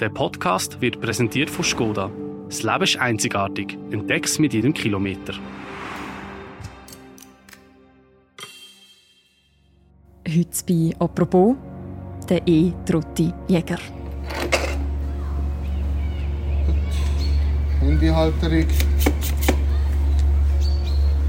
Der 0.00 0.08
Podcast 0.08 0.80
wird 0.80 1.00
präsentiert 1.00 1.48
von 1.48 1.64
Skoda. 1.64 2.10
Das 2.48 2.64
Leben 2.64 2.82
ist 2.82 2.96
einzigartig. 2.96 3.78
Entdeck's 3.92 4.40
mit 4.40 4.52
jedem 4.52 4.74
Kilometer. 4.74 5.34
Heute 10.26 10.64
bei 10.66 10.92
«Apropos» 10.98 11.54
der 12.28 12.42
E-Trotti-Jäger. 12.44 13.78
Handyhalterung. 17.78 18.66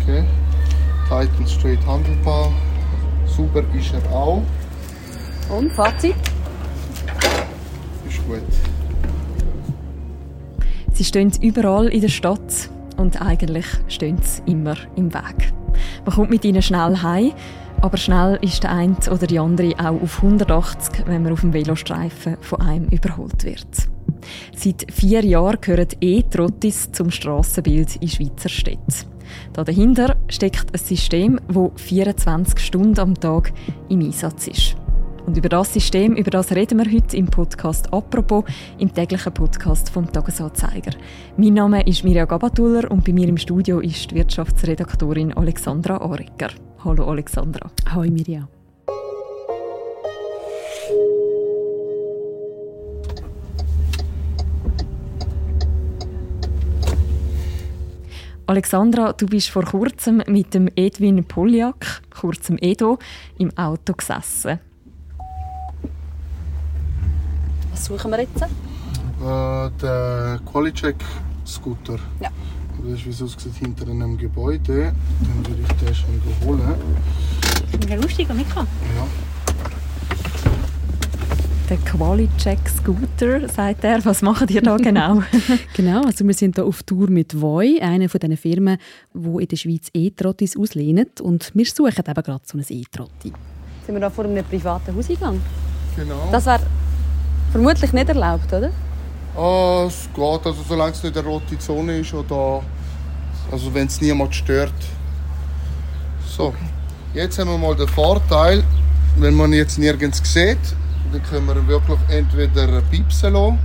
Okay. 0.02 0.23
Titan 1.07 1.47
Straight 1.47 1.86
handelbar. 1.86 2.52
Super 3.27 3.63
ist 3.75 3.93
er 3.93 4.11
auch. 4.11 4.41
Und 5.50 5.71
Fazit? 5.73 6.16
Gut. 8.27 8.41
Sie 10.93 11.03
stehen 11.03 11.31
überall 11.41 11.88
in 11.88 12.02
der 12.02 12.09
Stadt 12.09 12.70
und 12.97 13.21
eigentlich 13.21 13.66
stehen 13.88 14.17
sie 14.21 14.41
immer 14.49 14.75
im 14.95 15.13
Weg. 15.13 15.53
Man 16.05 16.16
kommt 16.16 16.30
mit 16.30 16.45
ihnen 16.45 16.61
schnell 16.61 17.02
heim, 17.02 17.33
aber 17.81 17.97
schnell 17.97 18.39
ist 18.41 18.63
der 18.63 18.71
eine 18.71 18.95
oder 19.11 19.27
die 19.27 19.39
andere 19.39 19.73
auch 19.77 20.02
auf 20.02 20.23
180, 20.23 21.05
wenn 21.05 21.23
man 21.23 21.33
auf 21.33 21.41
dem 21.41 21.53
Velostreifen 21.53 22.38
von 22.41 22.61
einem 22.61 22.88
überholt 22.88 23.43
wird. 23.43 23.67
Seit 24.55 24.91
vier 24.91 25.23
Jahren 25.23 25.59
gehören 25.61 25.89
E-Trottis 25.99 26.91
zum 26.91 27.11
Strassenbild 27.11 27.97
in 27.97 28.07
Schweizer 28.07 28.49
Städten. 28.49 28.94
Dahinter 29.53 30.16
steckt 30.30 30.73
ein 30.73 30.80
System, 30.80 31.39
das 31.47 31.81
24 31.81 32.59
Stunden 32.59 32.99
am 32.99 33.13
Tag 33.16 33.52
im 33.89 34.02
Einsatz 34.02 34.47
ist. 34.47 34.77
Und 35.25 35.35
über 35.38 35.49
das 35.49 35.73
System, 35.73 36.15
über 36.15 36.29
das 36.29 36.52
reden 36.52 36.77
wir 36.77 36.91
heute 36.91 37.17
im 37.17 37.25
Podcast 37.25 37.91
«Apropos», 37.91 38.43
im 38.77 38.93
täglichen 38.93 39.33
Podcast 39.33 39.89
vom 39.89 40.11
Tagesanzeiger. 40.11 40.91
Mein 41.36 41.55
Name 41.55 41.81
ist 41.88 42.03
Mirja 42.03 42.25
Gabatuller 42.25 42.91
und 42.91 43.03
bei 43.03 43.11
mir 43.11 43.27
im 43.27 43.38
Studio 43.38 43.80
ist 43.80 44.11
die 44.11 44.16
Wirtschaftsredaktorin 44.16 45.33
Alexandra 45.33 45.97
Arecker. 45.97 46.52
Hallo 46.83 47.09
Alexandra. 47.09 47.72
Hallo 47.89 48.11
Mirja. 48.11 48.47
Alexandra, 58.45 59.11
du 59.13 59.25
bist 59.25 59.50
vor 59.50 59.63
kurzem 59.63 60.22
mit 60.28 60.53
dem 60.53 60.69
Edwin 60.75 61.25
Poljak, 61.25 62.03
kurzem 62.11 62.59
Edo, 62.61 63.00
im 63.39 63.50
Auto 63.57 63.94
gesessen. 63.94 64.59
Was 67.86 68.02
suchen 68.02 68.09
wir 68.09 68.22
jetzt? 68.22 68.41
Äh, 68.41 69.69
der 69.80 70.39
Qualicheck 70.52 70.95
Scooter. 71.45 72.00
Ja. 72.19 72.30
Das 72.81 72.94
ist, 73.00 73.05
wie 73.05 73.09
es 73.11 73.22
aussieht, 73.22 73.53
hinter 73.59 73.88
einem 73.88 74.17
Gebäude. 74.17 74.91
Dann 75.22 75.47
würde 75.47 75.61
ich 75.61 75.86
den 75.86 75.94
schon 75.94 76.19
holen. 76.44 76.61
Ja, 77.88 77.95
lustig, 77.97 78.28
mitkommen. 78.33 78.67
Ja. 78.97 79.06
Der 81.69 81.78
Qualicheck 81.78 82.58
Scooter, 82.69 83.47
sagt 83.50 83.83
er. 83.83 84.03
Was 84.03 84.23
macht 84.23 84.50
ihr 84.50 84.63
da 84.63 84.78
genau? 84.89 85.22
Genau, 85.75 86.06
also 86.06 86.25
wir 86.25 86.33
sind 86.33 86.56
hier 86.56 86.66
auf 86.66 86.81
Tour 86.81 87.08
mit 87.11 87.39
Voi, 87.39 87.80
einer 87.81 88.09
von 88.09 88.19
diesen 88.19 88.38
Firmen, 88.38 88.80
die 89.13 89.44
in 89.44 89.47
der 89.47 89.58
Schweiz 89.58 89.89
E-Trottis 89.94 90.58
auslehnen. 90.58 91.06
Und 91.22 91.52
wir 91.53 91.66
suchen 91.66 91.94
eben 92.00 92.23
gerade 92.23 92.41
so 92.45 92.58
ein 92.58 92.66
E-Trotti. 92.67 93.31
Sind 93.86 93.94
wir 93.94 94.00
da 94.00 94.09
vor 94.09 94.25
einem 94.25 94.44
privaten 94.44 94.95
Haus 94.95 95.08
eingegangen? 95.08 95.41
Genau. 95.95 96.30
Das 96.31 96.47
wäre 96.47 96.61
vermutlich 97.56 97.94
nicht 97.94 98.09
erlaubt, 98.09 98.52
oder? 98.52 98.70
Ah, 99.38 99.86
es 99.88 100.09
geht, 100.14 100.45
also 100.45 100.61
solange 100.67 100.92
es 100.92 101.02
nicht 101.02 101.17
eine 101.17 101.25
rote 101.25 101.58
Zone 101.58 102.00
ist 102.00 102.14
oder 102.14 102.62
also 103.50 103.73
wenn 103.73 103.88
es 103.88 104.02
niemand 104.02 104.36
stört. 104.36 104.73
So, 106.28 106.53
jetzt 107.13 107.40
haben 107.40 107.50
wir 107.50 107.57
mal 107.57 107.74
den 107.74 107.88
Vorteil, 107.88 108.62
wenn 109.16 109.34
man 109.35 109.53
jetzt 109.53 109.79
nirgends 109.79 110.22
sieht, 110.34 110.57
dann 111.13 111.24
können 111.24 111.47
wir 111.47 111.66
wirklich 111.66 112.00
entweder 112.09 112.81
piepsen 112.91 113.31
lassen, 113.31 113.59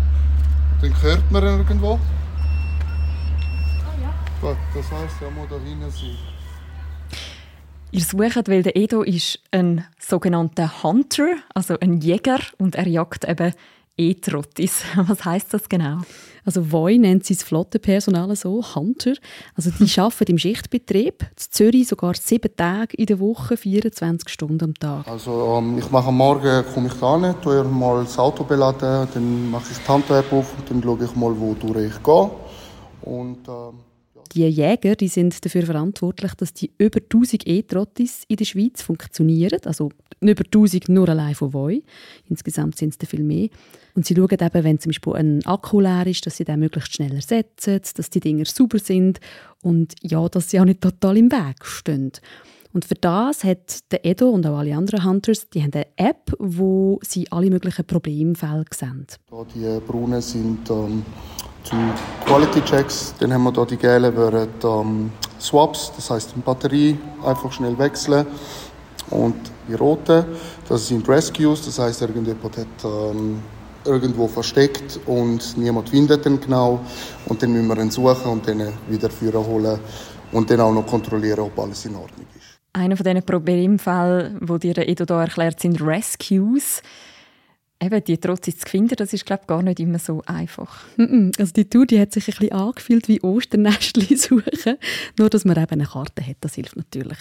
dann 0.82 1.03
hört 1.03 1.28
man 1.32 1.43
ihn 1.43 1.59
irgendwo. 1.59 1.98
Gut, 4.41 4.56
das 4.72 4.84
heisst, 4.84 5.20
er 5.20 5.32
muss 5.32 5.48
da 5.50 5.56
hinten 5.56 5.91
sein. 5.91 6.16
ihr 7.91 8.00
sucht, 8.03 8.48
weil 8.48 8.62
der 8.62 8.76
Edo 8.76 9.03
ist 9.03 9.41
ein 9.50 9.84
sogenannter 9.98 10.84
Hunter, 10.84 11.38
also 11.54 11.76
ein 11.81 12.00
Jäger, 12.00 12.38
und 12.56 12.76
er 12.76 12.87
jagt 12.87 13.25
eben 13.28 13.53
E-Trottis. 14.00 14.83
Was 14.97 15.25
heißt 15.25 15.53
das 15.53 15.69
genau? 15.69 15.99
Also 16.44 16.72
Voi 16.72 16.97
nennt 16.97 17.27
sein 17.27 17.37
Flottenpersonal 17.37 18.34
so, 18.34 18.65
Hunter. 18.75 19.12
Also 19.55 19.71
die 19.71 19.91
arbeiten 20.00 20.33
im 20.33 20.38
Schichtbetrieb, 20.38 21.22
in 21.37 21.50
Zürich 21.50 21.88
sogar 21.88 22.15
sieben 22.15 22.56
Tage 22.56 22.97
in 22.97 23.06
der 23.06 23.21
Woche, 23.21 23.59
24 23.59 24.28
Stunden 24.28 24.65
am 24.65 24.75
Tag. 24.75 25.06
Also 25.06 25.59
ähm, 25.59 25.78
ich 25.78 25.91
mache 25.91 26.09
am 26.09 26.16
Morgen 26.16 26.65
komme 26.72 26.88
ich 26.88 26.94
da 26.94 27.21
hin, 27.21 27.34
tue 27.43 27.62
mal 27.65 28.03
das 28.03 28.19
Auto 28.19 28.44
beladen, 28.44 29.06
dann 29.12 29.50
mache 29.50 29.71
ich 29.71 29.78
die 29.78 29.88
Handwerk 29.88 30.32
auf 30.32 30.55
und 30.56 30.71
dann 30.71 30.82
schaue 30.82 31.05
ich 31.05 31.15
mal, 31.15 31.38
wo 31.38 31.55
durch 31.55 31.91
ich 31.91 32.03
gehe. 32.03 32.31
Und 33.03 33.47
ähm, 33.49 33.89
Die 34.32 34.46
Jäger 34.46 34.94
die 34.94 35.08
sind 35.08 35.44
dafür 35.44 35.62
verantwortlich, 35.62 36.34
dass 36.34 36.54
die 36.54 36.70
über 36.78 37.00
1000 37.00 37.46
E-Trottis 37.46 38.24
in 38.28 38.36
der 38.36 38.44
Schweiz 38.44 38.82
funktionieren. 38.82 39.60
Also 39.64 39.91
über 40.20 40.44
1000 40.44 40.88
nur 40.88 41.08
allein 41.08 41.34
von 41.34 41.52
Voi. 41.52 41.82
Insgesamt 42.28 42.76
sind 42.78 42.90
es 42.90 42.98
dann 42.98 43.08
viel 43.08 43.24
mehr. 43.24 43.48
Und 43.94 44.06
sie 44.06 44.14
schauen 44.14 44.30
eben, 44.30 44.64
wenn 44.64 44.78
zum 44.78 44.90
Beispiel 44.90 45.14
ein 45.14 45.44
Akku 45.46 45.80
leer 45.80 46.06
ist, 46.06 46.24
dass 46.26 46.36
sie 46.36 46.44
den 46.44 46.60
möglichst 46.60 46.94
schnell 46.94 47.14
ersetzen, 47.14 47.80
dass 47.94 48.10
die 48.10 48.20
Dinger 48.20 48.44
sauber 48.44 48.78
sind 48.78 49.19
und 49.62 49.94
ja, 50.00 50.28
dass 50.28 50.50
sie 50.50 50.60
auch 50.60 50.64
nicht 50.64 50.80
total 50.80 51.16
im 51.16 51.32
Weg 51.32 51.64
stehen. 51.64 52.12
Und 52.72 52.84
für 52.84 52.94
das 52.94 53.42
hat 53.42 53.90
der 53.90 54.06
Edo 54.06 54.30
und 54.30 54.46
auch 54.46 54.58
alle 54.58 54.76
anderen 54.76 55.04
Hunters, 55.04 55.48
die 55.50 55.62
haben 55.62 55.72
eine 55.72 55.86
App, 55.96 56.32
wo 56.38 57.00
sie 57.02 57.26
alle 57.32 57.50
möglichen 57.50 57.84
Problemfälle 57.84 58.64
sehen. 58.72 59.06
da 59.28 59.44
die 59.52 59.80
braunen 59.84 60.22
sind 60.22 60.70
ähm, 60.70 61.02
zu 61.65 61.76
Quality 62.26 62.62
Checks. 62.62 63.15
Dann 63.19 63.32
haben 63.32 63.44
wir 63.44 63.53
da 63.53 63.65
die 63.65 63.81
wären 63.82 64.48
ähm, 64.65 65.12
Swaps, 65.41 65.93
das 65.97 66.10
heißt 66.10 66.34
die 66.37 66.41
Batterie 66.41 66.98
einfach 67.25 67.53
schnell 67.53 67.78
wechseln. 67.78 68.26
Und 69.10 69.37
die 69.69 69.75
roten, 69.75 70.25
das 70.69 70.88
sind 70.88 71.09
Rescues, 71.09 71.65
das 71.65 71.78
heißt 71.78 72.03
irgendjemand 72.03 72.56
hat 72.56 72.66
ähm, 72.84 73.43
irgendwo 73.84 74.28
versteckt 74.28 75.00
und 75.06 75.56
niemand 75.56 75.88
findet 75.88 76.26
ihn 76.26 76.41
genau. 76.41 76.81
Und 77.26 77.43
dann 77.43 77.53
müssen 77.53 77.69
wir 77.69 77.78
ihn 77.78 77.91
suchen 77.91 78.31
und 78.31 78.47
dann 78.47 78.72
wieder 78.88 79.10
führen 79.10 79.44
holen 79.44 79.78
und 80.32 80.50
dann 80.50 80.60
auch 80.60 80.72
noch 80.72 80.87
kontrollieren, 80.87 81.41
ob 81.41 81.59
alles 81.59 81.84
in 81.87 81.94
Ordnung 81.97 82.26
ist. 82.37 82.59
Einer 82.72 82.97
von 82.97 83.04
diesen 83.04 83.22
Problemfällen, 83.25 84.38
wo 84.43 84.59
dir 84.59 84.78
Edo 84.78 85.04
da 85.04 85.22
erklärt, 85.22 85.59
sind 85.59 85.81
Rescues. 85.82 86.82
Eben, 87.82 88.04
die 88.04 88.18
Trottis 88.18 88.58
zu 88.58 88.68
finden, 88.68 88.96
das 88.96 89.14
ist, 89.14 89.24
glaube 89.24 89.44
gar 89.46 89.62
nicht 89.62 89.80
immer 89.80 89.98
so 89.98 90.22
einfach. 90.26 90.84
Also 91.38 91.52
die 91.54 91.68
Tour 91.68 91.86
die 91.86 91.98
hat 91.98 92.12
sich 92.12 92.28
ein 92.28 92.34
bisschen 92.38 92.52
angefühlt 92.52 93.08
wie 93.08 93.22
Osternestli 93.22 94.16
suchen. 94.18 94.76
Nur, 95.18 95.30
dass 95.30 95.46
man 95.46 95.56
eben 95.56 95.72
eine 95.72 95.86
Karte 95.86 96.26
hat, 96.26 96.36
das 96.40 96.56
hilft 96.56 96.76
natürlich. 96.76 97.19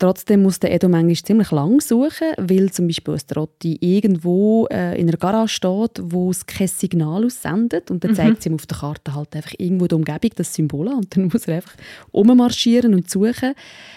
Trotzdem 0.00 0.40
muss 0.40 0.58
der 0.58 0.72
Edo 0.72 0.88
manchmal 0.88 1.14
ziemlich 1.14 1.50
lang 1.50 1.78
suchen, 1.82 2.28
weil 2.38 2.72
zum 2.72 2.86
Beispiel 2.86 3.12
ein 3.12 3.20
Trotti 3.26 3.76
irgendwo 3.82 4.66
äh, 4.70 4.98
in 4.98 5.06
einer 5.06 5.18
Garage 5.18 5.52
steht, 5.52 6.00
wo 6.02 6.30
es 6.30 6.46
kein 6.46 6.68
Signal 6.68 7.22
aussendet. 7.22 7.90
Und 7.90 8.02
dann 8.02 8.14
zeigt 8.14 8.38
es 8.38 8.46
ihm 8.46 8.54
auf 8.54 8.64
der 8.64 8.78
Karte 8.78 9.14
halt 9.14 9.36
einfach 9.36 9.52
irgendwo 9.58 9.88
die 9.88 9.94
Umgebung, 9.94 10.30
das 10.36 10.54
Symbol 10.54 10.88
an. 10.88 10.94
Und 10.94 11.14
dann 11.14 11.24
muss 11.30 11.46
er 11.46 11.56
einfach 11.56 11.74
ummarschieren 12.12 12.94
und 12.94 13.10
suchen. 13.10 13.52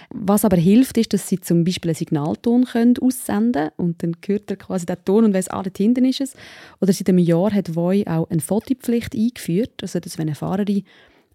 Was 0.10 0.44
aber 0.44 0.58
hilft, 0.58 0.98
ist, 0.98 1.14
dass 1.14 1.30
sie 1.30 1.40
zum 1.40 1.64
Beispiel 1.64 1.92
einen 1.92 1.96
Signalton 1.96 2.66
können 2.66 2.96
aussenden 2.98 3.70
und 3.78 4.04
dann 4.04 4.18
hört 4.26 4.52
er 4.52 4.58
quasi 4.58 4.86
den 4.86 4.98
Ton 5.06 5.24
und 5.24 5.34
weiss, 5.34 5.48
ah, 5.48 5.64
dort 5.64 5.78
hinten 5.78 6.04
ist 6.04 6.20
es. 6.20 6.34
Oder 6.82 6.92
seit 6.92 7.08
einem 7.08 7.20
Jahr 7.20 7.54
hat 7.54 7.78
Voi 7.78 8.04
auch 8.08 8.30
eine 8.30 8.42
Fotopflicht 8.42 9.16
eingeführt, 9.16 9.82
also 9.82 10.02
dass 10.02 10.18
wenn 10.18 10.28
eine 10.28 10.36
Fahrerin 10.36 10.84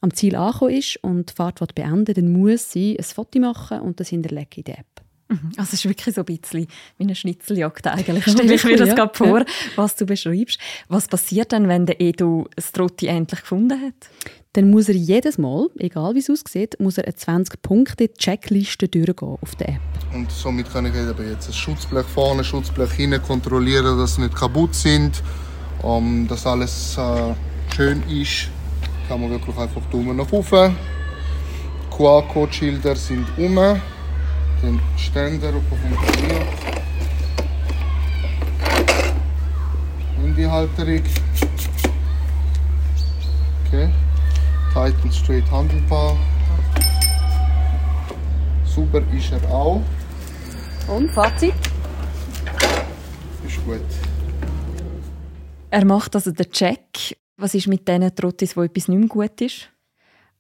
am 0.01 0.15
Ziel 0.15 0.37
angekommen 0.37 0.75
ist 0.75 0.97
und 1.03 1.31
die 1.31 1.35
Fahrt 1.35 1.75
beenden 1.75 2.15
dann 2.15 2.33
muss 2.33 2.71
sie 2.71 2.97
ein 2.99 3.05
Foto 3.05 3.39
machen 3.39 3.81
und 3.81 4.01
das 4.01 4.09
hinterlegen 4.09 4.49
in 4.57 4.65
der 4.65 4.79
App. 4.79 4.87
Mhm. 5.29 5.51
Also 5.57 5.63
es 5.63 5.73
ist 5.75 5.85
wirklich 5.85 6.15
so 6.15 6.23
ein 6.23 6.25
bisschen 6.25 6.67
wie 6.97 7.05
eine 7.05 7.15
Schnitzeljagd 7.15 7.87
eigentlich. 7.87 8.25
Stelle 8.29 8.55
ich 8.55 8.65
mir 8.65 8.77
das 8.77 8.89
Ja, 8.89 8.95
gerade 8.95 9.15
vor, 9.15 9.45
was 9.77 9.97
du 9.97 10.07
beschreibst. 10.07 10.59
Was 10.89 11.07
passiert 11.07 11.53
dann, 11.53 11.69
wenn 11.69 11.87
der 11.87 12.01
Edo 12.01 12.49
das 12.57 12.73
Trotti 12.73 13.07
endlich 13.07 13.41
gefunden 13.41 13.81
hat? 13.81 14.09
Dann 14.55 14.71
muss 14.71 14.89
er 14.89 14.95
jedes 14.95 15.37
Mal, 15.37 15.69
egal 15.79 16.15
wie 16.15 16.21
es 16.21 16.31
aussieht, 16.31 16.81
muss 16.81 16.97
er 16.97 17.05
eine 17.05 17.13
20-Punkte-Checkliste 17.13 18.89
durchgehen 18.89 19.37
auf 19.41 19.55
der 19.57 19.69
App. 19.69 19.81
Und 20.15 20.33
somit 20.33 20.73
kann 20.73 20.87
ich 20.87 20.95
eben 20.95 21.31
jetzt 21.31 21.49
ein 21.49 21.53
Schutzblech 21.53 22.07
vorne, 22.07 22.41
ein 22.41 22.45
Schutzblech 22.45 22.93
hinten 22.93 23.23
kontrollieren, 23.23 23.99
dass 23.99 24.15
sie 24.15 24.23
nicht 24.23 24.35
kaputt 24.35 24.75
sind, 24.75 25.23
ähm, 25.85 26.27
dass 26.27 26.47
alles 26.47 26.97
äh, 26.97 27.35
schön 27.77 28.03
ist. 28.09 28.49
Kann 29.09 29.23
man 29.23 29.31
wirklich 29.31 29.57
einfach 29.57 29.81
Daumen 29.91 30.19
nach 30.19 30.31
oben. 30.31 30.77
QR-Code-Schilder 31.91 32.95
sind 32.95 33.27
um. 33.39 33.57
Den 34.63 34.81
Ständer, 34.99 35.49
ob 35.49 35.63
er 35.71 35.79
funktioniert. 35.79 36.49
Handyhalterung. 40.21 41.03
Okay. 43.67 43.89
Titan 44.75 45.13
straight 45.13 45.51
handelbar. 45.51 46.17
Super 48.65 49.01
ist 49.17 49.33
er 49.33 49.51
auch. 49.51 49.83
Und 50.87 51.11
Fazit? 51.13 51.55
Ist 53.47 53.65
gut. 53.65 53.81
Er 55.71 55.85
macht 55.85 56.15
also 56.15 56.31
den 56.31 56.51
Check. 56.51 57.18
Was 57.41 57.55
ist 57.55 57.69
mit 57.69 57.87
diesen 57.87 58.15
Trottis, 58.17 58.57
wo 58.57 58.65
etwas 58.65 58.89
nicht 58.89 58.99
mehr 58.99 59.07
gut 59.07 59.41
ist? 59.41 59.71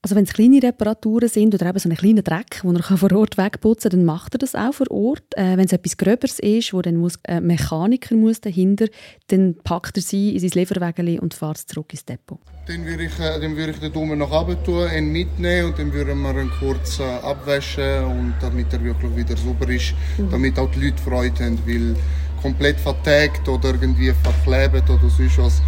Also 0.02 0.16
wenn 0.16 0.24
es 0.24 0.32
kleine 0.32 0.60
Reparaturen 0.60 1.28
sind 1.28 1.54
oder 1.54 1.66
eben 1.66 1.78
so 1.78 1.88
einen 1.88 1.96
kleinen 1.96 2.24
Dreck, 2.24 2.62
den 2.62 2.74
er 2.74 2.82
vor 2.82 3.12
Ort 3.12 3.38
wegputzen 3.38 3.90
kann, 3.90 4.00
dann 4.00 4.06
macht 4.06 4.34
er 4.34 4.38
das 4.38 4.56
auch 4.56 4.74
vor 4.74 4.90
Ort. 4.90 5.22
Äh, 5.36 5.56
wenn 5.56 5.66
es 5.66 5.72
etwas 5.72 5.96
Gröberes 5.96 6.40
ist, 6.40 6.72
wo 6.72 6.82
dann 6.82 6.96
muss, 6.96 7.18
ein 7.22 7.46
Mechaniker 7.46 8.16
muss 8.16 8.40
dahinter, 8.40 8.86
dann 9.28 9.56
packt 9.62 9.96
er 9.96 10.02
sie 10.02 10.34
in 10.34 10.40
sein 10.40 10.50
Lieferwägeli 10.54 11.20
und 11.20 11.34
fährt 11.34 11.58
zurück 11.58 11.92
ins 11.92 12.04
Depot. 12.04 12.40
Dann 12.66 12.84
würde 12.84 13.04
ich, 13.04 13.18
äh, 13.20 13.40
dann 13.40 13.56
würde 13.56 13.72
ich 13.72 13.78
den 13.78 13.92
Daumen 13.92 14.18
nach 14.18 14.32
oben 14.32 14.56
tun, 14.64 14.88
ihn 14.96 15.12
mitnehmen 15.12 15.70
und 15.70 15.78
dann 15.78 15.92
würden 15.92 16.20
wir 16.20 16.36
ihn 16.36 16.50
kurz 16.58 16.98
äh, 16.98 17.04
abwaschen, 17.04 18.04
und 18.04 18.34
damit 18.40 18.72
er 18.72 18.82
wirklich 18.82 19.14
wieder 19.14 19.36
sauber 19.36 19.68
ist, 19.68 19.94
mhm. 20.16 20.30
damit 20.30 20.58
auch 20.58 20.70
die 20.72 20.86
Leute 20.86 21.00
Freude 21.00 21.44
haben, 21.44 21.58
weil 21.64 21.94
komplett 22.42 22.80
vertagt 22.80 23.48
oder 23.48 23.68
irgendwie 23.70 24.12
verklebt 24.22 24.90
oder 24.90 25.08
sonst 25.08 25.38
was 25.38 25.62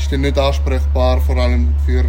ist 0.00 0.12
dann 0.12 0.22
nicht 0.22 0.38
ansprechbar, 0.38 1.20
vor 1.20 1.36
allem 1.36 1.74
für 1.84 2.04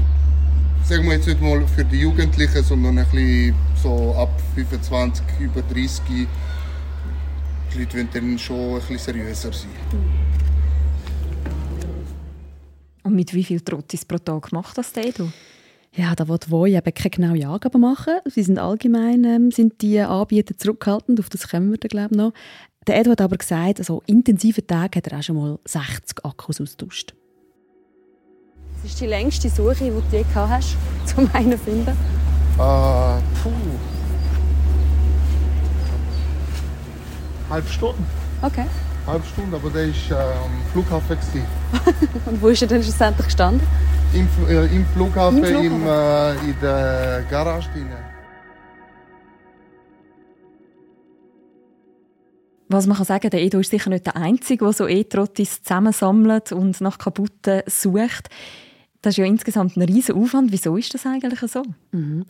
sagen 0.83 1.05
wir 1.05 1.13
jetzt 1.13 1.27
nicht 1.27 1.41
mal 1.41 1.65
für 1.67 1.85
die 1.85 1.99
Jugendlichen, 1.99 2.63
sondern 2.63 2.97
ein 2.97 3.05
bisschen 3.05 3.55
so 3.81 4.15
ab 4.17 4.29
25, 4.55 5.23
über 5.39 5.61
30. 5.61 6.01
Die 6.07 7.79
Leute 7.79 7.97
wollen 7.97 8.09
dann 8.13 8.39
schon 8.39 8.55
ein 8.55 8.79
bisschen 8.79 8.97
seriöser 8.97 9.53
sein. 9.53 9.69
Und 13.03 13.15
mit 13.15 13.33
wie 13.33 13.43
viel 13.43 13.61
Trottis 13.61 14.05
pro 14.05 14.17
Tag 14.17 14.51
macht 14.51 14.77
das 14.77 14.91
der 14.93 15.07
Edu? 15.07 15.29
Ja, 15.93 16.15
da 16.15 16.27
wird 16.27 16.49
Voi 16.49 16.75
eben 16.75 16.93
keine 16.93 17.09
genaue 17.09 17.47
Angabe 17.47 17.77
machen. 17.77 18.13
Sie 18.25 18.43
sind 18.43 18.59
allgemein 18.59 19.23
ähm, 19.25 19.51
sind 19.51 19.81
die 19.81 19.99
Anbieter 19.99 20.57
zurückhaltend, 20.57 21.19
auf 21.19 21.29
das 21.29 21.49
kommen 21.49 21.71
wir 21.71 21.77
dann, 21.77 21.89
glaube 21.89 22.09
ich, 22.11 22.17
noch. 22.17 22.33
Der 22.88 22.99
Edu 22.99 23.11
hat 23.11 23.21
aber 23.21 23.38
gesagt, 23.38 23.79
also 23.79 24.01
intensive 24.07 24.65
Tage 24.65 24.97
hat 24.97 25.07
er 25.07 25.19
auch 25.19 25.23
schon 25.23 25.35
mal 25.35 25.59
60 25.65 26.25
Akkus 26.25 26.61
austauscht. 26.61 27.13
Was 28.83 28.93
ist 28.93 29.01
die 29.01 29.05
längste 29.05 29.47
Suche, 29.47 29.75
die 29.75 29.89
du 29.91 30.01
je 30.11 30.23
gehabt 30.23 30.49
hast, 30.49 30.75
um 31.17 31.29
einen 31.33 31.51
zu 31.51 31.57
finden? 31.59 31.89
Äh, 31.89 31.93
puh. 32.57 33.51
Halb 37.47 37.69
Stunde. 37.69 38.03
Okay. 38.41 38.65
Halb 39.05 39.23
Stunde, 39.25 39.57
aber 39.57 39.69
der 39.69 39.87
war 39.87 40.19
äh, 40.19 40.33
am 40.33 40.71
Flughafen. 40.71 41.17
Und 42.25 42.41
wo 42.41 42.47
ist 42.47 42.61
er 42.63 42.67
denn 42.69 42.81
schlussendlich 42.81 43.27
gestanden? 43.27 43.67
Im, 44.13 44.27
äh, 44.49 44.65
im 44.65 44.85
Flughafen, 44.87 45.37
Im 45.37 45.45
Flughafen? 45.45 45.65
Im, 45.65 45.87
äh, 45.87 46.49
in 46.49 46.55
der 46.59 47.23
Garage 47.29 47.69
drin. 47.73 47.87
Was 52.67 52.87
man 52.87 52.97
kann 52.97 53.05
sagen, 53.05 53.29
der 53.29 53.41
Edo 53.41 53.59
ist 53.59 53.69
sicher 53.69 53.89
nicht 53.89 54.05
der 54.05 54.15
Einzige, 54.15 54.63
der 54.65 54.73
so 54.73 54.87
E-Trottis 54.87 55.61
zusammensammelt 55.61 56.51
und 56.51 56.79
nach 56.81 56.97
kaputten 56.97 57.61
sucht. 57.67 58.29
Das 59.01 59.13
ist 59.13 59.18
ja 59.18 59.25
insgesamt 59.25 59.77
ein 59.77 59.81
riesen 59.81 60.15
Aufwand. 60.15 60.51
Wieso 60.51 60.77
ist 60.77 60.94
das 60.94 61.06
eigentlich 61.06 61.39
so? 61.51 61.63
Mhm. 61.92 62.25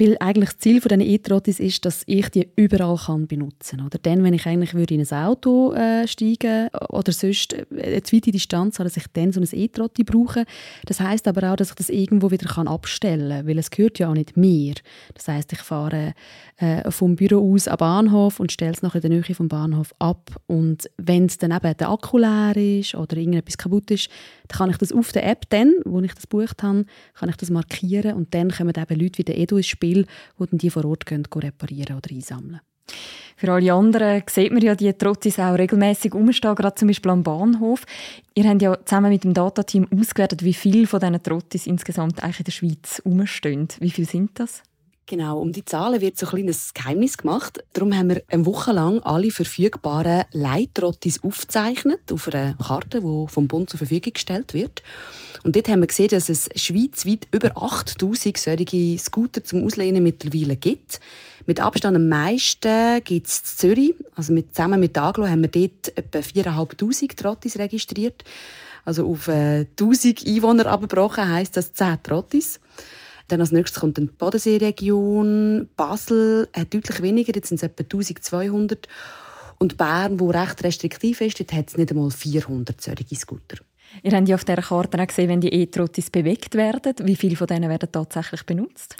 Weil 0.00 0.16
eigentlich 0.18 0.50
das 0.50 0.58
Ziel 0.58 0.80
dieser 0.80 0.98
E-Trottis 0.98 1.60
ist, 1.60 1.84
dass 1.84 2.04
ich 2.06 2.30
die 2.30 2.48
überall 2.56 2.96
kann 2.96 3.26
benutzen 3.26 3.78
kann. 3.78 3.86
Oder 3.86 3.98
dann, 4.02 4.24
wenn 4.24 4.32
ich 4.32 4.46
eigentlich 4.46 4.72
würde 4.72 4.94
in 4.94 5.06
ein 5.06 5.24
Auto 5.24 5.74
äh, 5.74 6.08
steigen 6.08 6.68
oder 6.88 7.12
sonst 7.12 7.54
eine 7.70 8.02
zweite 8.02 8.30
Distanz 8.30 8.78
habe, 8.78 8.88
dass 8.88 8.96
ich 8.96 9.04
dann 9.12 9.32
so 9.32 9.40
ein 9.40 9.48
E-Trotti 9.52 10.04
brauche. 10.04 10.46
Das 10.86 11.00
heißt 11.00 11.28
aber 11.28 11.52
auch, 11.52 11.56
dass 11.56 11.68
ich 11.68 11.74
das 11.74 11.90
irgendwo 11.90 12.30
wieder 12.30 12.48
kann 12.48 12.66
abstellen 12.66 13.28
kann, 13.28 13.46
weil 13.46 13.58
es 13.58 13.70
gehört 13.70 13.98
ja 13.98 14.08
auch 14.08 14.14
nicht 14.14 14.38
mir. 14.38 14.74
Das 15.12 15.28
heißt, 15.28 15.52
ich 15.52 15.60
fahre 15.60 16.14
äh, 16.56 16.90
vom 16.90 17.16
Büro 17.16 17.52
aus 17.52 17.68
am 17.68 17.76
Bahnhof 17.76 18.40
und 18.40 18.52
stelle 18.52 18.72
es 18.72 18.80
nachher 18.80 19.04
in 19.04 19.10
der 19.10 19.20
Nähe 19.20 19.34
vom 19.34 19.48
Bahnhof 19.48 19.94
ab. 19.98 20.30
Und 20.46 20.88
wenn 20.96 21.26
es 21.26 21.36
dann 21.36 21.52
eben 21.52 21.76
der 21.76 21.90
Akku 21.90 22.16
leer 22.16 22.56
ist 22.56 22.94
oder 22.94 23.18
irgendetwas 23.18 23.58
kaputt 23.58 23.90
ist, 23.90 24.08
dann 24.48 24.58
kann 24.58 24.70
ich 24.70 24.78
das 24.78 24.92
auf 24.92 25.12
der 25.12 25.26
App 25.28 25.44
dann, 25.50 25.74
wo 25.84 26.00
ich 26.00 26.14
das 26.14 26.28
gebucht 26.28 26.62
habe, 26.62 26.86
kann 27.14 27.28
ich 27.28 27.36
das 27.36 27.50
markieren 27.50 28.14
und 28.14 28.34
dann 28.34 28.50
kommen 28.50 28.72
eben 28.74 29.00
Leute 29.00 29.18
wie 29.18 29.24
der 29.24 29.38
Edu 29.38 29.58
ins 29.58 29.66
Spiel, 29.66 29.89
Spiel, 29.90 30.06
wo 30.38 30.46
dann 30.46 30.58
die 30.58 30.70
vor 30.70 30.84
Ort 30.84 31.06
gehen, 31.06 31.26
reparieren 31.34 31.96
oder 31.96 32.10
einsammeln. 32.10 32.60
Für 33.36 33.52
alle 33.52 33.72
anderen 33.72 34.22
sieht 34.28 34.52
man 34.52 34.60
ja 34.60 34.74
die 34.74 34.92
Trotzis 34.92 35.38
auch 35.38 35.56
regelmäßig 35.56 36.14
umstehen, 36.14 36.54
gerade 36.54 36.74
zum 36.74 36.88
Beispiel 36.88 37.10
am 37.10 37.22
Bahnhof. 37.22 37.84
Ihr 38.34 38.48
habt 38.48 38.60
ja 38.60 38.76
zusammen 38.84 39.10
mit 39.10 39.24
dem 39.24 39.32
Datateam 39.32 39.88
ausgewertet, 39.96 40.44
wie 40.44 40.52
viele 40.52 40.86
von 40.86 41.00
diesen 41.00 41.22
Trotzis 41.22 41.66
insgesamt 41.66 42.22
eigentlich 42.22 42.40
in 42.40 42.44
der 42.44 42.52
Schweiz 42.52 43.00
umstehen. 43.02 43.68
Wie 43.78 43.90
viele 43.90 44.06
sind 44.06 44.38
das? 44.38 44.62
Genau, 45.10 45.40
um 45.40 45.50
die 45.50 45.64
Zahlen 45.64 46.00
wird 46.00 46.16
so 46.16 46.26
ein 46.26 46.30
kleines 46.30 46.72
Geheimnis 46.72 47.18
gemacht. 47.18 47.64
Darum 47.72 47.92
haben 47.92 48.10
wir 48.10 48.22
eine 48.28 48.46
Woche 48.46 48.70
lang 48.70 49.00
alle 49.00 49.32
verfügbaren 49.32 50.22
Leitrottis 50.30 51.24
aufgezeichnet 51.24 52.12
auf 52.12 52.28
einer 52.28 52.54
Karte, 52.54 53.00
die 53.00 53.26
vom 53.26 53.48
Bund 53.48 53.70
zur 53.70 53.78
Verfügung 53.78 54.12
gestellt 54.12 54.54
wird. 54.54 54.84
Und 55.42 55.56
dort 55.56 55.68
haben 55.68 55.80
wir 55.80 55.88
gesehen, 55.88 56.10
dass 56.10 56.28
es 56.28 56.48
schweizweit 56.54 57.26
über 57.32 57.60
8000 57.60 58.38
solche 58.38 58.98
Scooter 58.98 59.42
zum 59.42 59.64
Auslehnen 59.64 60.04
mittlerweile 60.04 60.54
gibt. 60.54 61.00
Mit 61.44 61.58
Abstand 61.58 61.96
am 61.96 62.08
meisten 62.08 63.02
gibt 63.02 63.26
es 63.26 63.56
Zürich. 63.56 63.96
Also 64.14 64.32
mit, 64.32 64.54
zusammen 64.54 64.78
mit 64.78 64.96
Aglo 64.96 65.26
haben 65.26 65.42
wir 65.42 65.48
dort 65.48 65.98
etwa 65.98 66.20
4'500 66.20 67.16
Trottis 67.16 67.58
registriert. 67.58 68.22
Also 68.84 69.08
auf 69.08 69.26
äh, 69.26 69.66
1000 69.70 70.24
Einwohner 70.24 70.66
abgebrochen 70.66 71.28
heisst 71.28 71.56
das 71.56 71.72
10 71.72 72.00
Trottis. 72.04 72.60
Dann 73.30 73.40
als 73.40 73.52
nächstes 73.52 73.80
kommt 73.80 73.96
die 73.96 74.06
Bodenseeregion. 74.06 75.68
Basel 75.76 76.48
hat 76.52 76.74
deutlich 76.74 77.00
weniger, 77.00 77.32
jetzt 77.34 77.48
sind 77.48 77.56
es 77.56 77.62
etwa 77.62 77.82
1200. 77.82 78.88
Und 79.58 79.76
Bern, 79.76 80.18
wo 80.18 80.30
recht 80.30 80.64
restriktiv 80.64 81.20
ist, 81.20 81.38
dort 81.38 81.52
hat 81.52 81.68
es 81.68 81.76
nicht 81.76 81.90
einmal 81.90 82.10
400 82.10 82.80
solche 82.80 83.14
Scooter. 83.14 83.58
Ihr 84.02 84.12
habt 84.12 84.28
ja 84.28 84.34
auf 84.34 84.44
dieser 84.44 84.62
Karte 84.62 85.00
auch 85.00 85.06
gesehen, 85.06 85.28
wenn 85.28 85.40
die 85.40 85.52
E-Trottis 85.52 86.10
bewegt 86.10 86.54
werden. 86.54 86.94
Wie 87.02 87.16
viele 87.16 87.36
von 87.36 87.46
denen 87.46 87.68
werden 87.68 87.90
tatsächlich 87.92 88.44
benutzt? 88.44 88.96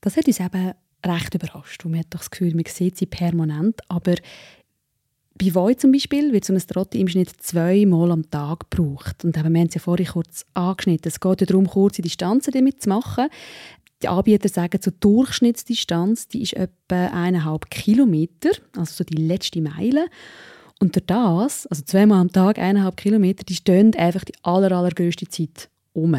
Das 0.00 0.16
hat 0.16 0.26
uns 0.26 0.40
eben 0.40 0.72
recht 1.04 1.34
überrascht. 1.34 1.84
man 1.84 2.00
hat 2.00 2.06
doch 2.10 2.20
das 2.20 2.30
Gefühl, 2.30 2.54
man 2.54 2.64
sieht 2.66 2.96
sie 2.96 3.06
permanent. 3.06 3.80
Aber 3.88 4.14
bei 5.42 5.54
Voi 5.54 5.74
zum 5.74 5.90
Beispiel 5.90 6.32
wird 6.32 6.44
so 6.44 6.52
ein 6.52 6.60
Trotti 6.60 7.00
im 7.00 7.08
Schnitt 7.08 7.30
zweimal 7.40 8.12
am 8.12 8.30
Tag 8.30 8.70
gebraucht. 8.70 9.24
Und 9.24 9.36
eben, 9.36 9.52
wir 9.52 9.60
haben 9.60 9.68
es 9.68 9.74
ja 9.74 9.80
vorhin 9.80 10.06
kurz 10.06 10.46
angeschnitten. 10.54 11.08
Es 11.08 11.18
geht 11.18 11.40
ja 11.40 11.46
darum, 11.46 11.66
kurze 11.66 12.00
Distanzen 12.00 12.52
damit 12.52 12.80
zu 12.80 12.88
machen. 12.88 13.28
Die 14.02 14.08
Anbieter 14.08 14.48
sagen, 14.48 14.78
die 14.84 14.90
Durchschnittsdistanz 15.00 16.28
die 16.28 16.42
ist 16.42 16.52
etwa 16.52 17.06
eineinhalb 17.06 17.70
Kilometer, 17.70 18.50
also 18.76 18.92
so 18.94 19.04
die 19.04 19.20
letzte 19.20 19.60
Meile. 19.60 20.06
Und 20.78 20.98
das, 21.10 21.66
also 21.66 21.82
zweimal 21.82 22.20
am 22.20 22.30
Tag, 22.30 22.58
eineinhalb 22.58 22.96
Kilometer, 22.96 23.44
die 23.44 23.54
stehen 23.54 23.94
einfach 23.96 24.24
die 24.24 24.34
aller, 24.42 24.70
allergrößte 24.70 25.28
Zeit 25.28 25.70
um. 25.92 26.14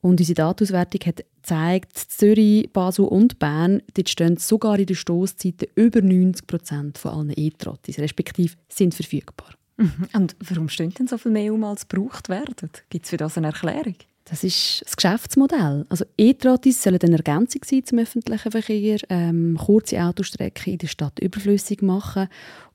Und 0.00 0.20
unsere 0.20 0.34
Datenauswertung 0.34 1.00
hat 1.06 1.24
gezeigt, 1.42 1.96
Zürich, 1.96 2.70
Basel 2.72 3.06
und 3.06 3.38
Bern, 3.38 3.82
dort 3.94 4.08
stehen 4.08 4.36
sogar 4.36 4.78
in 4.78 4.86
den 4.86 4.96
Stoßzeiten 4.96 5.68
über 5.74 6.02
90 6.02 6.46
Prozent 6.46 6.98
von 6.98 7.12
allen 7.12 7.32
E-Trottis, 7.34 7.98
respektive 7.98 8.54
sind 8.68 8.94
verfügbar. 8.94 9.54
Mhm. 9.76 10.08
Und 10.12 10.36
warum 10.48 10.68
stehen 10.68 10.92
denn 10.98 11.06
so 11.06 11.16
viel 11.18 11.32
mehr 11.32 11.52
um, 11.54 11.64
als 11.64 11.88
gebraucht 11.88 12.28
werden? 12.28 12.70
Gibt 12.90 13.06
es 13.06 13.10
für 13.10 13.16
das 13.16 13.38
eine 13.38 13.48
Erklärung? 13.48 13.96
Das 14.24 14.44
ist 14.44 14.82
das 14.84 14.96
Geschäftsmodell. 14.96 15.86
Also 15.88 16.04
E-Trottis 16.16 16.82
sollen 16.82 17.00
eine 17.02 17.16
Ergänzung 17.16 17.62
sein 17.64 17.84
zum 17.84 17.98
öffentlichen 17.98 18.52
Verkehr, 18.52 18.98
ähm, 19.08 19.58
kurze 19.58 20.00
Autostrecken 20.00 20.74
in 20.74 20.78
der 20.78 20.86
Stadt 20.86 21.18
überflüssig 21.18 21.82
machen 21.82 22.28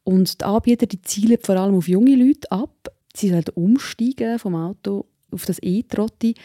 und 0.04 0.42
die 0.42 0.46
Anbieter 0.46 0.86
die 0.86 1.02
zielen 1.02 1.38
vor 1.42 1.56
allem 1.56 1.76
auf 1.76 1.88
junge 1.88 2.16
Leute 2.16 2.52
ab. 2.52 2.90
Sie 3.16 3.30
sollen 3.30 3.46
umsteigen 3.54 4.38
vom 4.38 4.56
Auto 4.56 5.06
auf 5.36 5.46
das 5.46 5.60
E-Trotti. 5.62 6.36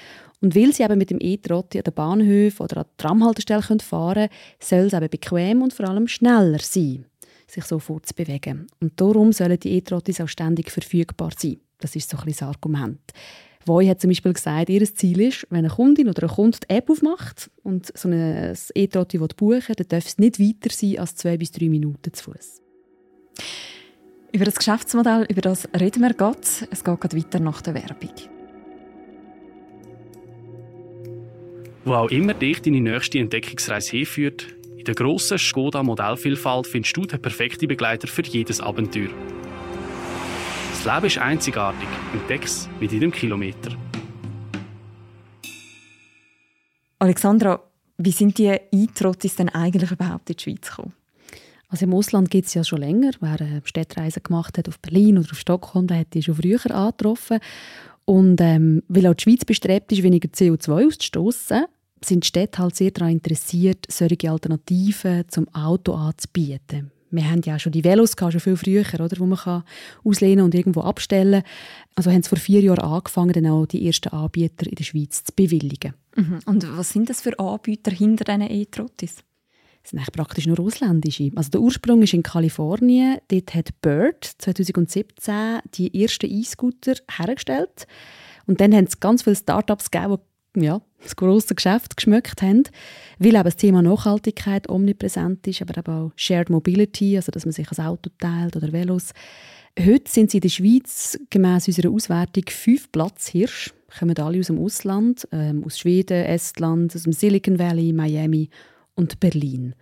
Und 0.40 0.54
weil 0.54 0.72
sie 0.72 0.82
eben 0.82 0.98
mit 0.98 1.10
dem 1.10 1.18
E-Trotti 1.20 1.78
an 1.78 1.84
den 1.84 1.94
Bahnhöfen 1.94 2.64
oder 2.64 2.78
an 2.78 2.84
der 2.84 2.96
Tramhaltestelle 2.96 3.62
fahren 3.62 4.14
können, 4.14 4.28
soll 4.58 4.86
es 4.86 4.92
eben 4.92 5.08
bequem 5.08 5.62
und 5.62 5.72
vor 5.72 5.88
allem 5.88 6.08
schneller 6.08 6.58
sein, 6.60 7.06
sich 7.46 7.64
so 7.64 7.78
fortzubewegen. 7.78 8.66
Und 8.80 9.00
darum 9.00 9.32
sollen 9.32 9.58
die 9.58 9.72
E-Trottis 9.72 10.20
auch 10.20 10.28
ständig 10.28 10.70
verfügbar 10.70 11.30
sein. 11.36 11.58
Das 11.78 11.96
ist 11.96 12.10
so 12.10 12.18
ein 12.18 12.26
das 12.26 12.42
Argument. 12.42 13.00
Voi 13.66 13.86
hat 13.86 14.00
zum 14.00 14.08
Beispiel 14.08 14.32
gesagt, 14.32 14.70
ihr 14.70 14.94
Ziel 14.94 15.20
ist, 15.20 15.46
wenn 15.50 15.58
eine 15.58 15.68
Kundin 15.68 16.08
oder 16.08 16.22
ein 16.22 16.34
Kunde 16.34 16.58
die 16.62 16.74
App 16.74 16.88
aufmacht 16.88 17.50
und 17.62 17.92
so 17.96 18.08
ein 18.08 18.56
E-Trotti 18.74 19.18
buchen 19.18 19.68
will, 19.68 19.74
dann 19.76 19.88
darf 19.88 20.06
es 20.06 20.18
nicht 20.18 20.40
weiter 20.40 20.74
sein 20.74 20.98
als 20.98 21.14
zwei 21.14 21.36
bis 21.36 21.52
drei 21.52 21.68
Minuten 21.68 22.12
zu 22.14 22.24
Fuß. 22.24 22.62
Über 24.32 24.44
das 24.44 24.56
Geschäftsmodell, 24.56 25.26
über 25.28 25.40
das 25.40 25.68
reden 25.78 26.02
wir 26.02 26.14
gerade. 26.14 26.40
Es 26.70 26.84
geht 26.84 27.00
gerade 27.00 27.16
weiter 27.16 27.40
nach 27.40 27.62
der 27.62 27.74
Werbung. 27.74 28.39
Wo 31.90 31.96
auch 31.96 32.10
immer 32.12 32.34
dich 32.34 32.62
deine 32.62 32.80
nächste 32.80 33.18
Entdeckungsreise 33.18 33.96
hinführt, 33.96 34.46
in 34.76 34.84
der 34.84 34.94
grossen 34.94 35.38
Skoda 35.38 35.82
Modellvielfalt 35.82 36.68
findest 36.68 36.96
du 36.96 37.04
den 37.04 37.20
perfekten 37.20 37.66
Begleiter 37.66 38.06
für 38.06 38.22
jedes 38.22 38.60
Abenteuer. 38.60 39.08
Das 40.70 40.84
Leben 40.84 41.06
ist 41.06 41.18
einzigartig. 41.18 41.88
Entdeck's 42.12 42.68
mit 42.78 42.92
jedem 42.92 43.10
Kilometer. 43.10 43.76
Alexandra, 47.00 47.60
wie 47.98 48.12
sind 48.12 48.38
die 48.38 48.56
Eintrottis 48.72 49.34
denn 49.34 49.48
eigentlich 49.48 49.90
überhaupt 49.90 50.30
in 50.30 50.36
die 50.36 50.42
Schweiz 50.44 50.70
gekommen? 50.70 50.92
Also 51.70 51.86
im 51.86 51.94
Ausland 51.94 52.30
gibt 52.30 52.46
es 52.46 52.54
ja 52.54 52.62
schon 52.62 52.82
länger. 52.82 53.10
Wer 53.18 53.40
eine 53.40 53.62
Städtreise 53.64 54.20
gemacht 54.20 54.58
hat 54.58 54.68
auf 54.68 54.78
Berlin 54.78 55.18
oder 55.18 55.32
auf 55.32 55.40
Stockholm, 55.40 55.88
der 55.88 55.98
hat 55.98 56.14
die 56.14 56.22
schon 56.22 56.36
früher 56.36 56.60
angetroffen. 56.70 57.40
Und 58.04 58.40
ähm, 58.40 58.84
weil 58.86 59.08
auch 59.08 59.14
die 59.14 59.24
Schweiz 59.24 59.44
bestrebt 59.44 59.90
ist, 59.90 60.04
weniger 60.04 60.28
CO2 60.28 60.86
auszustoßen, 60.86 61.66
sind 62.02 62.24
die 62.24 62.28
Städte 62.28 62.58
halt 62.58 62.76
sehr 62.76 62.90
daran 62.90 63.12
interessiert, 63.12 63.86
solche 63.88 64.30
Alternativen 64.30 65.24
zum 65.28 65.48
Auto 65.54 65.94
anzubieten. 65.94 66.90
Wir 67.10 67.28
haben 67.28 67.42
ja 67.44 67.56
auch 67.56 67.60
schon 67.60 67.72
die 67.72 67.82
Velos 67.82 68.16
gehabt, 68.16 68.32
schon 68.32 68.40
viel 68.40 68.56
früher, 68.56 68.84
oder, 68.94 69.18
wo 69.18 69.26
man 69.26 69.38
kann 69.38 69.64
auslehnen 70.04 70.44
und 70.44 70.54
irgendwo 70.54 70.82
abstellen 70.82 71.42
Also 71.96 72.10
haben 72.10 72.22
sie 72.22 72.28
vor 72.28 72.38
vier 72.38 72.60
Jahren 72.60 72.78
angefangen, 72.78 73.32
dann 73.32 73.46
auch 73.46 73.66
die 73.66 73.84
ersten 73.84 74.10
Anbieter 74.10 74.66
in 74.66 74.76
der 74.76 74.84
Schweiz 74.84 75.24
zu 75.24 75.32
bewilligen. 75.34 75.94
Mhm. 76.16 76.38
Und 76.46 76.76
was 76.76 76.90
sind 76.90 77.10
das 77.10 77.20
für 77.20 77.36
Anbieter 77.38 77.90
hinter 77.90 78.24
diesen 78.24 78.50
E-Trottis? 78.50 79.16
Das 79.82 79.90
sind 79.90 79.98
eigentlich 79.98 80.12
praktisch 80.12 80.46
nur 80.46 80.60
ausländische. 80.60 81.30
Also 81.34 81.50
der 81.50 81.60
Ursprung 81.62 82.02
ist 82.02 82.12
in 82.12 82.22
Kalifornien. 82.22 83.18
Dort 83.28 83.54
hat 83.54 83.80
Bird 83.80 84.24
2017 84.38 85.60
die 85.74 86.02
ersten 86.02 86.30
E-Scooter 86.30 86.94
hergestellt. 87.10 87.86
Und 88.46 88.60
dann 88.60 88.74
haben 88.74 88.84
es 88.84 89.00
ganz 89.00 89.22
viele 89.22 89.36
Startups 89.36 89.90
gegeben, 89.90 90.16
die 90.16 90.29
ja, 90.56 90.80
das 91.02 91.16
grosse 91.16 91.54
Geschäft 91.54 91.96
geschmückt 91.96 92.42
haben, 92.42 92.64
weil 93.18 93.34
eben 93.34 93.44
das 93.44 93.56
Thema 93.56 93.82
Nachhaltigkeit 93.82 94.68
omnipräsent 94.68 95.46
ist, 95.46 95.62
aber 95.62 95.78
eben 95.78 95.92
auch 95.92 96.12
Shared 96.16 96.50
Mobility, 96.50 97.16
also 97.16 97.30
dass 97.30 97.44
man 97.44 97.52
sich 97.52 97.70
ein 97.70 97.86
Auto 97.86 98.10
teilt 98.18 98.56
oder 98.56 98.72
Velos. 98.72 99.12
Heute 99.78 100.10
sind 100.10 100.30
sie 100.30 100.38
in 100.38 100.42
der 100.42 100.48
Schweiz 100.48 101.18
gemäß 101.30 101.68
unserer 101.68 101.90
Auswertung 101.90 102.44
fünf 102.48 102.90
Platzhirsch, 102.90 103.72
kommen 103.98 104.18
alle 104.18 104.40
aus 104.40 104.48
dem 104.48 104.58
Ausland, 104.58 105.28
ähm, 105.32 105.64
aus 105.64 105.78
Schweden, 105.78 106.24
Estland, 106.24 106.94
aus 106.94 107.04
dem 107.04 107.12
Silicon 107.12 107.58
Valley, 107.58 107.92
Miami 107.92 108.50
und 108.94 109.20
Berlin. 109.20 109.74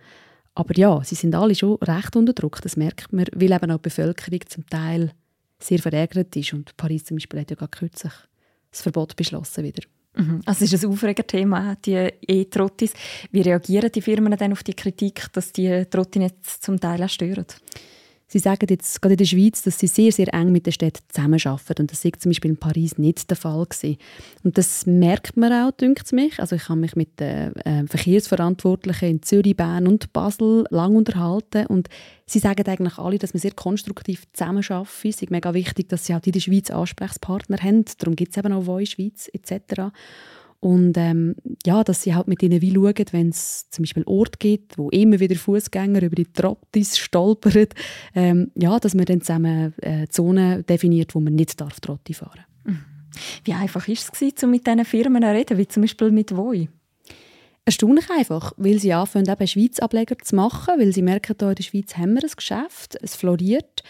Aber 0.55 0.75
ja, 0.77 1.03
sie 1.03 1.15
sind 1.15 1.35
alle 1.35 1.55
schon 1.55 1.75
recht 1.77 2.15
unter 2.15 2.33
Druck, 2.33 2.61
das 2.61 2.77
merkt 2.77 3.13
man, 3.13 3.25
weil 3.33 3.51
eben 3.51 3.71
auch 3.71 3.77
die 3.77 3.83
Bevölkerung 3.83 4.41
zum 4.47 4.65
Teil 4.67 5.11
sehr 5.59 5.79
verärgert 5.79 6.35
ist 6.35 6.53
und 6.53 6.75
Paris 6.77 7.05
zum 7.05 7.17
Beispiel 7.17 7.41
hat 7.41 7.49
ja 7.49 7.55
gerade 7.55 7.77
kürzlich 7.77 8.13
das 8.71 8.81
Verbot 8.81 9.15
beschlossen 9.15 9.63
wieder. 9.63 9.81
Mhm. 10.15 10.41
Also 10.45 10.65
ist 10.65 10.83
ein 10.83 10.91
Aufregerthema, 10.91 11.75
die 11.75 12.11
E-Trottis. 12.27 12.93
Wie 13.31 13.41
reagieren 13.41 13.91
die 13.91 14.01
Firmen 14.01 14.35
dann 14.37 14.51
auf 14.51 14.63
die 14.63 14.73
Kritik, 14.73 15.27
dass 15.33 15.51
die 15.51 15.85
Trottinetz 15.89 16.59
zum 16.59 16.79
Teil 16.79 17.03
auch 17.03 17.09
stören? 17.09 17.45
Sie 18.31 18.37
sagen 18.37 18.67
jetzt 18.69 19.01
gerade 19.01 19.13
in 19.13 19.17
der 19.17 19.25
Schweiz, 19.25 19.63
dass 19.63 19.79
sie 19.79 19.87
sehr, 19.87 20.11
sehr 20.11 20.31
eng 20.35 20.51
mit 20.51 20.67
den 20.67 20.71
Städten 20.71 21.03
zusammenarbeiten. 21.09 21.81
Und 21.81 21.91
das 21.91 22.05
ist 22.05 22.21
zum 22.21 22.29
Beispiel 22.29 22.51
in 22.51 22.57
Paris 22.57 22.99
nicht 22.99 23.27
der 23.27 23.35
Fall 23.35 23.65
gewesen. 23.65 23.97
Und 24.43 24.55
das 24.55 24.85
merkt 24.85 25.35
man 25.35 25.51
auch, 25.51 25.71
dünkt 25.71 26.13
mich. 26.13 26.39
Also 26.39 26.55
ich 26.55 26.69
habe 26.69 26.79
mich 26.79 26.95
mit 26.95 27.19
den 27.19 27.55
äh, 27.55 27.87
Verkehrsverantwortlichen 27.87 29.09
in 29.09 29.23
Zürich, 29.23 29.57
Bern 29.57 29.87
und 29.87 30.13
Basel 30.13 30.65
lang 30.69 30.95
unterhalten. 30.95 31.65
Und 31.65 31.89
sie 32.27 32.37
sagen 32.37 32.67
eigentlich 32.67 32.99
alle, 32.99 33.17
dass 33.17 33.33
wir 33.33 33.39
sehr 33.39 33.53
konstruktiv 33.53 34.25
zusammenarbeiten. 34.33 35.09
Es 35.09 35.23
ist 35.23 35.31
mega 35.31 35.55
wichtig, 35.55 35.89
dass 35.89 36.05
sie 36.05 36.13
auch 36.13 36.21
in 36.23 36.31
der 36.31 36.39
Schweiz 36.39 36.69
Ansprechpartner 36.69 37.57
haben. 37.57 37.83
Darum 37.97 38.15
gibt 38.15 38.31
es 38.31 38.37
eben 38.37 38.53
auch 38.53 38.61
Voice 38.61 38.89
Schweiz 38.89 39.27
etc. 39.33 39.91
Und 40.61 40.97
ähm, 40.97 41.35
ja, 41.65 41.83
dass 41.83 42.01
sie 42.01 42.13
halt 42.13 42.27
mit 42.27 42.43
ihnen 42.43 42.61
wie 42.61 42.73
schauen, 42.73 43.05
wenn 43.11 43.29
es 43.29 43.69
zum 43.69 43.83
Beispiel 43.83 44.03
Ort 44.05 44.39
gibt, 44.39 44.77
wo 44.77 44.89
immer 44.89 45.19
wieder 45.19 45.35
Fußgänger 45.35 46.01
über 46.01 46.15
die 46.15 46.25
Trottis 46.25 46.97
stolpern, 46.97 47.67
ähm, 48.13 48.51
ja, 48.55 48.77
dass 48.79 48.93
man 48.93 49.05
dann 49.05 49.21
zusammen 49.21 49.73
äh, 49.81 50.07
Zonen 50.09 50.65
definiert, 50.65 51.15
wo 51.15 51.21
man 51.21 51.35
nicht 51.35 51.59
darf 51.61 51.79
Trotti 51.79 52.13
fahren 52.13 52.43
darf. 52.65 52.75
Mhm. 52.75 52.85
Wie 53.45 53.53
einfach 53.53 53.87
ist 53.87 54.11
es, 54.21 54.43
um 54.43 54.51
mit 54.51 54.67
diesen 54.67 54.83
Firmen 54.83 55.23
zu 55.23 55.29
reden, 55.29 55.57
wie 55.57 55.67
zum 55.67 55.81
Beispiel 55.81 56.11
mit 56.11 56.35
Voi? 56.35 56.67
Erstaunlich 57.63 58.09
einfach, 58.09 58.51
weil 58.57 58.79
sie 58.79 58.93
anfangen, 58.93 59.29
eben 59.29 59.47
Schweiz-Ableger 59.47 60.17
zu 60.17 60.35
machen, 60.35 60.73
weil 60.77 60.91
sie 60.91 61.01
merken, 61.01 61.35
hier 61.39 61.49
in 61.49 61.55
der 61.55 61.63
Schweiz 61.63 61.95
haben 61.95 62.15
wir 62.15 62.23
ein 62.23 62.31
Geschäft, 62.35 62.97
es 63.01 63.15
floriert. 63.15 63.83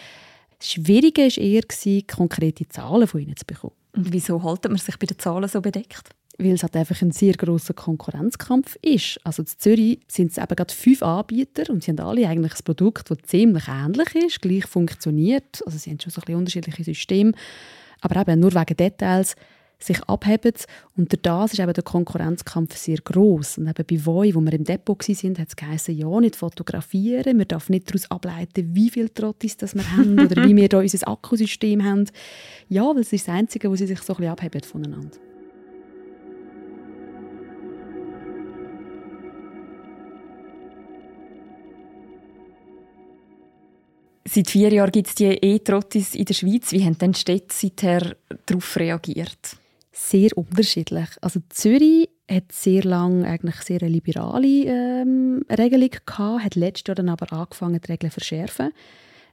Das 0.59 0.71
Schwierige 0.71 1.23
war 1.23 1.37
eher, 1.37 2.03
konkrete 2.03 2.67
Zahlen 2.67 3.07
von 3.07 3.21
ihnen 3.21 3.37
zu 3.37 3.45
bekommen. 3.45 3.73
Und 3.95 4.11
wieso 4.11 4.43
hält 4.43 4.65
man 4.65 4.77
sich 4.77 4.97
bei 4.97 5.07
den 5.07 5.17
Zahlen 5.17 5.47
so 5.47 5.61
bedeckt? 5.61 6.09
Weil 6.39 6.53
es 6.53 6.63
halt 6.63 6.75
einfach 6.75 7.01
ein 7.01 7.11
sehr 7.11 7.33
großer 7.33 7.73
Konkurrenzkampf 7.73 8.77
ist. 8.81 9.19
Also 9.23 9.43
in 9.43 9.47
Zürich 9.47 9.99
sind 10.07 10.31
es 10.31 10.37
eben 10.37 10.55
gerade 10.55 10.73
fünf 10.73 11.03
Anbieter 11.03 11.71
und 11.71 11.83
sie 11.83 11.91
haben 11.91 11.99
alle 11.99 12.27
eigentlich 12.27 12.53
ein 12.53 12.63
Produkt, 12.63 13.11
das 13.11 13.17
ziemlich 13.25 13.67
ähnlich 13.67 14.15
ist, 14.15 14.41
gleich 14.41 14.65
funktioniert. 14.65 15.61
Also 15.65 15.77
sie 15.77 15.91
haben 15.91 15.99
schon 15.99 16.11
so 16.11 16.21
ein 16.21 16.25
bisschen 16.25 16.39
unterschiedliche 16.39 16.83
Systeme, 16.83 17.33
aber 18.01 18.21
eben 18.21 18.39
nur 18.39 18.53
wegen 18.53 18.77
Details 18.77 19.35
sich 19.81 20.03
abheben 20.03 20.53
und 20.97 21.25
das 21.25 21.53
ist 21.53 21.59
eben 21.59 21.71
der 21.71 21.83
Konkurrenzkampf 21.83 22.75
sehr 22.75 22.97
groß. 22.97 23.59
Und 23.59 23.67
eben 23.67 23.85
bei 23.89 24.05
Voi, 24.05 24.35
wo 24.35 24.41
wir 24.41 24.51
im 24.51 24.65
Depot 24.65 24.99
waren, 24.99 25.37
hat 25.37 25.47
es 25.47 25.55
geheißen, 25.55 25.97
ja, 25.97 26.19
nicht 26.19 26.35
fotografieren, 26.35 27.37
man 27.37 27.47
darf 27.47 27.69
nicht 27.69 27.87
daraus 27.87 28.11
ableiten, 28.11 28.75
wie 28.75 28.89
viele 28.89 29.13
Trottis 29.13 29.55
das 29.55 29.75
wir 29.75 29.89
haben 29.95 30.19
oder 30.19 30.45
wie 30.45 30.55
wir 30.55 30.67
da 30.67 30.79
unser 30.79 31.07
Akkusystem 31.07 31.83
haben. 31.83 32.05
Ja, 32.67 32.83
weil 32.93 33.01
es 33.01 33.13
ist 33.13 33.27
das 33.27 33.35
Einzige, 33.35 33.71
wo 33.71 33.75
sie 33.75 33.87
sich 33.87 33.99
so 34.01 34.13
ein 34.13 34.17
bisschen 34.17 34.31
abheben 34.31 34.63
voneinander. 34.63 35.28
Seit 44.31 44.51
vier 44.51 44.71
Jahren 44.71 44.91
gibt 44.91 45.07
es 45.07 45.15
die 45.15 45.25
E-Trottis 45.25 46.13
in 46.13 46.25
der 46.25 46.35
Schweiz. 46.35 46.71
Wie 46.71 46.85
haben 46.85 46.97
denn 46.99 47.13
die 47.13 47.19
Städte 47.19 47.47
seither 47.49 48.15
darauf 48.45 48.77
reagiert? 48.77 49.57
Sehr 49.91 50.37
unterschiedlich. 50.37 51.09
Also 51.19 51.39
Zürich 51.49 52.09
hat 52.29 52.51
sehr 52.51 52.83
lange 52.83 53.27
eigentlich 53.27 53.55
sehr 53.61 53.81
eine 53.81 53.89
liberale 53.89 54.65
ähm, 54.65 55.43
Regelung 55.49 55.89
gehabt, 56.05 56.43
hat 56.43 56.55
letztes 56.55 56.89
Jahr 56.89 56.95
dann 56.95 57.09
aber 57.09 57.33
angefangen, 57.33 57.81
die 57.81 57.91
Regeln 57.91 58.11
zu 58.11 58.19
verschärfen. 58.19 58.71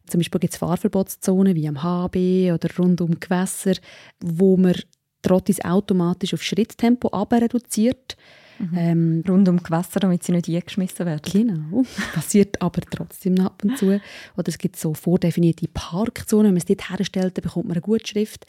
Zum 0.07 0.21
Beispiel 0.21 0.41
gibt 0.41 0.55
es 0.55 0.59
Fahrverbotszonen 0.59 1.55
wie 1.55 1.69
am 1.69 1.83
HB 1.83 2.53
oder 2.53 2.69
rund 2.79 3.03
um 3.03 3.21
Gewässer, 3.21 3.75
wo 4.21 4.57
man 4.57 4.77
Trottis 5.21 5.63
automatisch 5.63 6.33
auf 6.33 6.43
Schritttempo 6.43 7.09
reduziert. 7.09 8.17
Mhm. 8.59 8.71
Ähm, 8.77 9.25
Rund 9.29 9.49
um 9.49 9.63
Gewässer, 9.63 10.01
damit 10.01 10.23
sie 10.23 10.33
nicht 10.33 10.49
eingeschmissen 10.49 11.07
werden. 11.07 11.21
Genau. 11.23 11.85
Passiert 12.15 12.61
aber 12.63 12.81
trotzdem 12.83 13.39
ab 13.41 13.63
und 13.65 13.77
zu. 13.77 14.01
Oder 14.37 14.49
es 14.49 14.59
gibt 14.59 14.77
so 14.77 14.95
vordefinierte 14.95 15.69
Parkzonen. 15.69 16.47
Wenn 16.47 16.55
man 16.55 16.59
es 16.59 16.65
dort 16.65 16.91
herstellt, 16.91 17.37
dann 17.37 17.43
bekommt 17.43 17.67
man 17.67 17.75
eine 17.75 17.83
Gutschrift. 17.83 18.47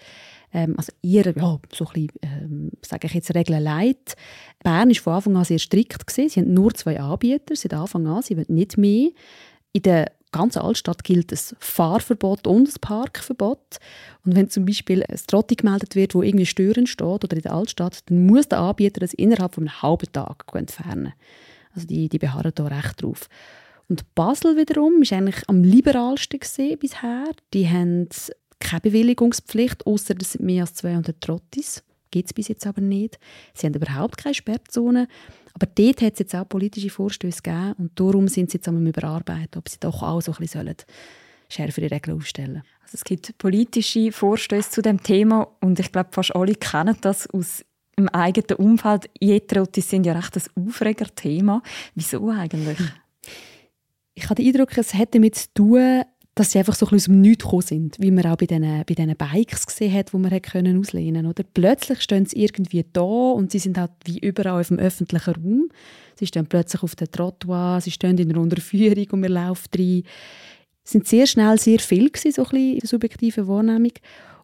Ähm, 0.53 0.75
also 0.77 0.93
ihr, 1.01 1.33
ja, 1.35 1.59
so 1.73 1.85
ein 1.85 1.93
bisschen, 1.93 2.09
ähm, 2.21 2.71
sage 2.81 3.07
ich 3.07 3.13
jetzt, 3.13 3.35
Regeln 3.35 3.63
leid. 3.63 4.15
Bern 4.63 4.89
war 4.89 4.95
von 4.95 5.13
Anfang 5.13 5.35
an 5.37 5.43
sehr 5.43 5.59
strikt. 5.59 6.05
Gewesen. 6.07 6.29
Sie 6.29 6.39
haben 6.39 6.53
nur 6.53 6.73
zwei 6.73 6.99
Anbieter 6.99 7.55
seit 7.55 7.73
Anfang 7.73 8.07
an. 8.07 8.21
Sie 8.21 8.37
wollen 8.37 8.45
nicht 8.49 8.77
mehr. 8.77 9.09
In 9.73 9.81
der 9.81 10.11
ganzen 10.31 10.59
Altstadt 10.59 11.03
gilt 11.03 11.31
ein 11.31 11.39
Fahrverbot 11.59 12.47
und 12.47 12.67
ein 12.67 12.81
Parkverbot. 12.81 13.77
Und 14.25 14.35
wenn 14.35 14.49
zum 14.49 14.65
Beispiel 14.65 15.03
ein 15.03 15.19
Trotti 15.27 15.55
gemeldet 15.55 15.95
wird, 15.95 16.15
wo 16.15 16.21
irgendwie 16.21 16.45
störend 16.45 16.89
steht 16.89 17.05
oder 17.05 17.35
in 17.35 17.41
der 17.41 17.53
Altstadt, 17.53 18.09
dann 18.09 18.25
muss 18.25 18.47
der 18.47 18.59
Anbieter 18.59 18.99
das 18.99 19.13
innerhalb 19.13 19.55
von 19.55 19.67
einem 19.67 19.81
halben 19.81 20.11
Tag 20.11 20.45
entfernen. 20.53 21.13
Also 21.73 21.87
die, 21.87 22.09
die 22.09 22.19
beharren 22.19 22.51
da 22.55 22.65
recht 22.65 23.01
drauf. 23.01 23.29
Und 23.89 24.15
Basel 24.15 24.57
wiederum 24.57 25.01
ist 25.01 25.13
eigentlich 25.13 25.47
am 25.47 25.63
liberalsten 25.63 26.39
gesehen 26.39 26.79
bisher. 26.79 27.25
Die 27.53 27.69
haben 27.69 28.09
keine 28.59 28.81
Bewilligungspflicht, 28.81 29.85
außer 29.85 30.15
es 30.19 30.33
sind 30.33 30.43
mehr 30.43 30.63
als 30.63 30.73
200 30.75 31.21
Trottis. 31.21 31.83
Gibt 32.11 32.27
es 32.27 32.33
bis 32.33 32.47
jetzt 32.47 32.65
aber 32.67 32.81
nicht. 32.81 33.19
Sie 33.53 33.67
haben 33.67 33.73
überhaupt 33.73 34.17
keine 34.17 34.35
Sperrzone. 34.35 35.07
Aber 35.53 35.65
dort 35.65 36.01
hat 36.01 36.13
es 36.13 36.19
jetzt 36.19 36.35
auch 36.35 36.47
politische 36.47 36.89
Vorstöße 36.89 37.41
gegeben 37.41 37.73
und 37.77 37.99
darum 37.99 38.27
sind 38.27 38.51
sie 38.51 38.57
jetzt 38.57 38.67
am 38.67 38.85
Überarbeiten, 38.85 39.57
ob 39.57 39.67
sie 39.69 39.79
doch 39.79 40.03
auch 40.03 40.21
so 40.21 40.31
ein 40.31 40.37
bisschen 40.37 40.75
schärfere 41.49 41.89
Regeln 41.89 42.17
aufstellen 42.17 42.63
also 42.83 42.95
Es 42.95 43.03
gibt 43.03 43.37
politische 43.37 44.11
Vorstöße 44.11 44.69
zu 44.69 44.81
dem 44.81 45.01
Thema 45.01 45.47
und 45.61 45.79
ich 45.79 45.91
glaube, 45.91 46.09
fast 46.11 46.35
alle 46.35 46.55
kennen 46.55 46.97
das 47.01 47.29
aus 47.31 47.63
im 47.95 48.09
eigenen 48.09 48.57
Umfeld. 48.57 49.09
Jetrotis 49.19 49.89
sind 49.89 50.05
ja 50.05 50.13
recht 50.13 50.35
ein 50.35 50.67
Aufreger-Thema. 50.67 51.63
Wieso 51.95 52.29
eigentlich? 52.29 52.77
Ich 54.13 54.25
habe 54.25 54.35
den 54.35 54.47
Eindruck, 54.47 54.77
es 54.77 54.93
hätte 54.93 55.13
damit 55.13 55.35
zu 55.35 55.53
tun, 55.53 56.03
dass 56.37 56.51
sie 56.51 56.59
einfach 56.59 56.75
so 56.75 56.85
ein 56.85 56.91
bisschen 56.91 57.13
aus 57.13 57.15
dem 57.15 57.21
Nichts 57.21 57.43
gekommen 57.43 57.61
sind, 57.63 57.97
wie 57.99 58.11
man 58.11 58.25
auch 58.27 58.37
bei 58.37 58.45
diesen, 58.45 58.83
bei 58.85 58.93
diesen 58.93 59.15
Bikes 59.15 59.65
gesehen 59.65 59.93
hat, 59.93 60.13
die 60.13 60.17
man 60.17 60.31
hat 60.31 60.43
können 60.43 60.79
auslehnen 60.79 61.25
oder 61.25 61.43
Plötzlich 61.43 62.01
stehen 62.01 62.25
sie 62.25 62.43
irgendwie 62.43 62.85
da 62.93 63.01
und 63.01 63.51
sie 63.51 63.59
sind 63.59 63.77
halt 63.77 63.91
wie 64.05 64.19
überall 64.19 64.61
auf 64.61 64.67
dem 64.67 64.77
öffentlichen 64.77 65.33
Raum. 65.33 65.69
Sie 66.15 66.27
stehen 66.27 66.45
plötzlich 66.45 66.83
auf 66.83 66.95
der 66.95 67.09
Trottoir, 67.09 67.81
sie 67.81 67.91
stehen 67.91 68.17
in 68.17 68.29
einer 68.29 68.41
Unterführung 68.41 69.07
und 69.11 69.21
wir 69.23 69.29
laufen 69.29 69.67
rein. 69.75 70.03
Es 70.83 70.91
sind 70.91 71.07
sehr 71.07 71.25
schnell 71.27 71.59
sehr 71.59 71.79
viel 71.79 72.09
gewesen, 72.09 72.31
so 72.31 72.43
ein 72.43 72.49
bisschen 72.49 72.73
in 72.73 72.79
der 72.79 72.87
subjektiven 72.87 73.47
Wahrnehmung. 73.47 73.91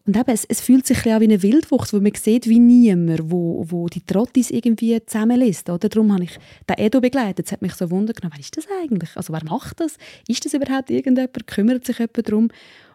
Und 0.06 0.16
eben, 0.18 0.30
es, 0.30 0.44
es 0.44 0.60
fühlt 0.60 0.86
sich 0.86 1.06
ein 1.06 1.20
wie 1.20 1.24
eine 1.24 1.42
Wildwuchs, 1.42 1.94
wo 1.94 2.00
man 2.00 2.12
sieht 2.14 2.46
wie 2.46 2.58
niemand, 2.58 3.30
wo, 3.30 3.64
wo 3.68 3.86
die 3.86 4.04
Trottis 4.04 4.50
irgendwie 4.50 5.00
zusammenlässt. 5.04 5.70
Oder? 5.70 5.88
Darum 5.88 6.12
habe 6.12 6.24
ich 6.24 6.38
den 6.68 6.78
Edo 6.78 7.00
begleitet. 7.00 7.46
Es 7.46 7.52
hat 7.52 7.62
mich 7.62 7.74
so 7.74 7.88
genommen, 7.88 8.12
wer 8.12 8.38
ist 8.38 8.56
das 8.56 8.66
eigentlich? 8.82 9.16
Also 9.16 9.32
wer 9.32 9.42
macht 9.44 9.80
das? 9.80 9.96
Ist 10.28 10.44
das 10.44 10.52
überhaupt 10.52 10.90
irgendjemand? 10.90 11.46
Kümmert 11.46 11.86
sich 11.86 11.98
jemand 11.98 12.28
darum? 12.28 12.48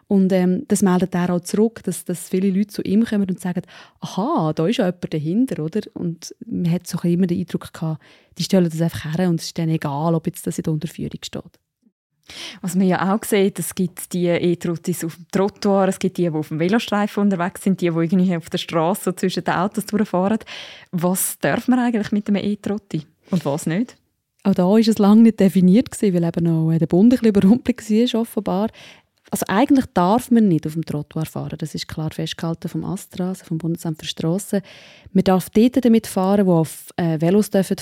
Und 0.06 0.32
ähm, 0.32 0.64
das 0.66 0.82
meldet 0.82 1.14
er 1.14 1.30
auch 1.30 1.40
zurück, 1.40 1.82
dass, 1.84 2.04
dass 2.04 2.28
viele 2.28 2.50
Leute 2.50 2.68
zu 2.68 2.82
ihm 2.82 3.04
kommen 3.04 3.28
und 3.28 3.38
sagen, 3.38 3.62
aha, 4.00 4.52
da 4.52 4.66
ist 4.66 4.78
ja 4.78 4.86
jemand 4.86 5.14
dahinter, 5.14 5.62
oder? 5.62 5.82
Und 5.94 6.34
man 6.46 6.70
hat 6.70 6.86
so 6.88 6.98
immer 7.02 7.28
den 7.28 7.38
Eindruck 7.38 7.72
gehabt, 7.72 8.02
die 8.36 8.42
stellen 8.42 8.68
das 8.68 8.80
einfach 8.80 9.16
her 9.16 9.28
und 9.28 9.40
es 9.40 9.46
ist 9.46 9.58
dann 9.58 9.68
egal, 9.68 10.16
ob 10.16 10.26
jetzt 10.26 10.48
das 10.48 10.58
in 10.58 10.64
der 10.64 10.72
Unterführung 10.72 11.20
steht. 11.22 11.60
Was 12.62 12.74
man 12.74 12.86
ja 12.86 13.14
auch 13.14 13.24
sieht, 13.24 13.58
es 13.58 13.74
gibt 13.74 14.12
die 14.12 14.26
E-Trottis 14.26 15.04
auf 15.04 15.16
dem 15.16 15.26
Trottoir, 15.30 15.88
es 15.88 15.98
gibt 15.98 16.18
die, 16.18 16.22
die 16.22 16.30
auf 16.30 16.48
dem 16.48 16.58
Velostreifen 16.58 17.22
unterwegs 17.22 17.62
sind, 17.62 17.80
die, 17.80 17.90
die 17.90 17.96
irgendwie 17.96 18.36
auf 18.36 18.50
der 18.50 18.58
Straße 18.58 19.14
zwischen 19.14 19.44
den 19.44 19.54
Autos 19.54 19.86
durchfahren. 19.86 20.38
Was 20.92 21.38
darf 21.38 21.68
man 21.68 21.78
eigentlich 21.78 22.12
mit 22.12 22.28
einem 22.28 22.42
E-Trotti 22.44 23.06
und 23.30 23.44
was 23.44 23.66
nicht? 23.66 23.96
Auch 24.42 24.54
da 24.54 24.64
war 24.64 24.78
es 24.78 24.98
lange 24.98 25.22
nicht 25.22 25.40
definiert, 25.40 25.88
weil 26.00 26.24
eben 26.24 26.44
noch 26.44 26.76
der 26.76 26.86
Bund 26.86 27.12
ein 27.12 27.18
bisschen 27.18 27.28
überrumpelt 27.28 27.90
war, 27.90 28.20
offenbar. 28.20 28.68
Also 29.30 29.44
eigentlich 29.48 29.86
darf 29.94 30.30
man 30.30 30.48
nicht 30.48 30.66
auf 30.66 30.72
dem 30.72 30.84
Trottoir 30.84 31.24
fahren. 31.24 31.56
Das 31.58 31.74
ist 31.74 31.86
klar 31.86 32.10
festgehalten 32.10 32.68
vom 32.68 32.84
Astra, 32.84 33.28
also 33.28 33.44
vom 33.44 33.58
Bundesamt 33.58 34.00
für 34.00 34.06
Strassen. 34.06 34.60
Man 35.12 35.24
darf 35.24 35.50
dort 35.50 35.84
damit 35.84 36.08
fahren, 36.08 36.46
wo 36.46 36.54
auf 36.54 36.88
äh, 36.96 37.20
Velos 37.20 37.50
dürfen 37.50 37.76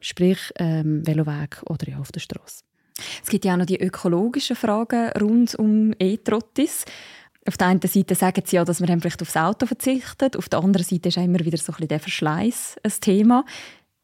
sprich 0.00 0.38
ähm, 0.56 1.04
Veloweg 1.04 1.62
oder 1.68 1.88
ja, 1.88 1.98
auf 1.98 2.12
der 2.12 2.20
Straße. 2.20 2.62
Es 3.22 3.28
gibt 3.28 3.44
ja 3.44 3.54
auch 3.54 3.58
noch 3.58 3.66
die 3.66 3.80
ökologischen 3.80 4.56
Fragen 4.56 5.10
rund 5.20 5.54
um 5.56 5.92
E-Trottis. 5.98 6.84
Auf 7.46 7.56
der 7.56 7.68
einen 7.68 7.80
Seite 7.80 8.14
sagen 8.14 8.42
sie 8.44 8.56
ja, 8.56 8.64
dass 8.64 8.80
man 8.80 9.00
vielleicht 9.00 9.22
aufs 9.22 9.36
Auto 9.36 9.66
verzichtet. 9.66 10.36
Auf 10.36 10.48
der 10.48 10.60
anderen 10.60 10.84
Seite 10.84 11.08
ist 11.08 11.18
auch 11.18 11.24
immer 11.24 11.40
wieder 11.40 11.58
so 11.58 11.72
ein 11.78 11.86
der 11.86 12.00
Verschleiß 12.00 12.76
ein 12.82 12.92
Thema. 13.00 13.44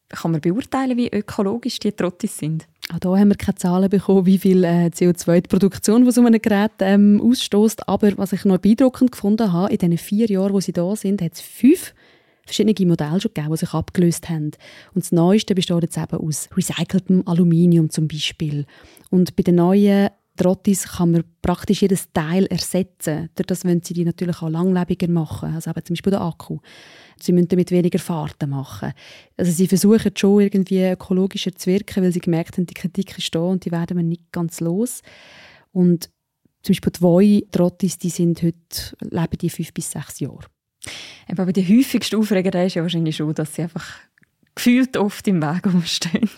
Kann 0.08 0.30
man 0.30 0.40
beurteilen, 0.40 0.96
wie 0.96 1.08
ökologisch 1.08 1.78
die 1.78 1.92
Trottis 1.92 2.36
sind? 2.36 2.66
Auch 2.90 2.98
hier 3.00 3.20
haben 3.20 3.28
wir 3.28 3.36
keine 3.36 3.54
Zahlen 3.54 3.88
bekommen, 3.88 4.26
wie 4.26 4.38
viel 4.38 4.62
äh, 4.64 4.90
CO2 4.92 5.40
die 5.40 5.48
Produktion 5.48 6.02
von 6.04 6.12
so 6.12 6.24
einem 6.24 6.40
Gerät 6.40 6.72
ähm, 6.80 7.20
ausstößt. 7.20 7.88
Aber 7.88 8.16
was 8.18 8.32
ich 8.32 8.44
noch 8.44 8.58
beeindruckend 8.58 9.12
gefunden 9.12 9.52
habe, 9.52 9.72
in 9.72 9.78
den 9.78 9.98
vier 9.98 10.26
Jahren, 10.26 10.52
wo 10.52 10.60
sie 10.60 10.72
da 10.72 10.94
sind, 10.94 11.22
hat 11.22 11.32
es 11.32 11.40
fünf 11.40 11.94
verschiedene 12.54 12.88
Modelle 12.88 13.20
schon 13.20 13.32
gegeben, 13.34 13.52
die 13.52 13.58
sich 13.58 13.74
abgelöst 13.74 14.28
haben. 14.28 14.52
Und 14.94 15.04
das 15.04 15.12
Neueste 15.12 15.54
besteht 15.54 15.82
jetzt 15.82 15.96
eben 15.96 16.16
aus 16.16 16.48
recyceltem 16.56 17.22
Aluminium 17.26 17.90
zum 17.90 18.08
Beispiel. 18.08 18.66
Und 19.10 19.36
bei 19.36 19.42
den 19.42 19.56
neuen 19.56 20.10
Trottis 20.36 20.84
kann 20.84 21.10
man 21.10 21.24
praktisch 21.42 21.82
jedes 21.82 22.10
Teil 22.12 22.46
ersetzen. 22.46 23.28
Dadurch 23.34 23.64
wollen 23.64 23.82
sie 23.82 23.92
die 23.92 24.04
natürlich 24.04 24.40
auch 24.40 24.48
langlebiger 24.48 25.08
machen, 25.08 25.54
also 25.54 25.70
eben 25.70 25.84
zum 25.84 25.94
Beispiel 25.94 26.12
den 26.12 26.22
Akku. 26.22 26.58
Sie 27.20 27.32
müssen 27.32 27.48
damit 27.48 27.70
weniger 27.70 27.98
Fahrten 27.98 28.50
machen. 28.50 28.92
Also 29.36 29.52
sie 29.52 29.68
versuchen 29.68 30.10
schon 30.16 30.40
irgendwie 30.40 30.84
ökologischer 30.84 31.54
zu 31.54 31.70
wirken, 31.70 32.02
weil 32.02 32.12
sie 32.12 32.20
gemerkt 32.20 32.56
haben, 32.56 32.66
die 32.66 32.74
Kritik 32.74 33.18
ist 33.18 33.34
da 33.34 33.40
und 33.40 33.64
die 33.64 33.70
werden 33.70 33.96
wir 33.96 34.04
nicht 34.04 34.32
ganz 34.32 34.60
los. 34.60 35.02
Und 35.70 36.08
zum 36.62 36.72
Beispiel 36.72 36.92
die 36.92 37.00
Voi-Trottis, 37.02 37.98
die 37.98 38.10
sind 38.10 38.42
heute, 38.42 38.96
leben 39.00 39.38
die 39.38 39.50
fünf 39.50 39.74
bis 39.74 39.90
sechs 39.90 40.20
Jahre. 40.20 40.51
Aber 41.28 41.52
die 41.52 41.66
häufigste 41.66 42.18
Aufregerei 42.18 42.66
ist 42.66 42.74
ja 42.74 42.82
wahrscheinlich 42.82 43.16
schon, 43.16 43.34
dass 43.34 43.54
sie 43.54 43.62
einfach 43.62 43.86
gefühlt 44.54 44.96
oft 44.96 45.26
im 45.28 45.40
Weg 45.40 45.66
umstehen. 45.66 46.28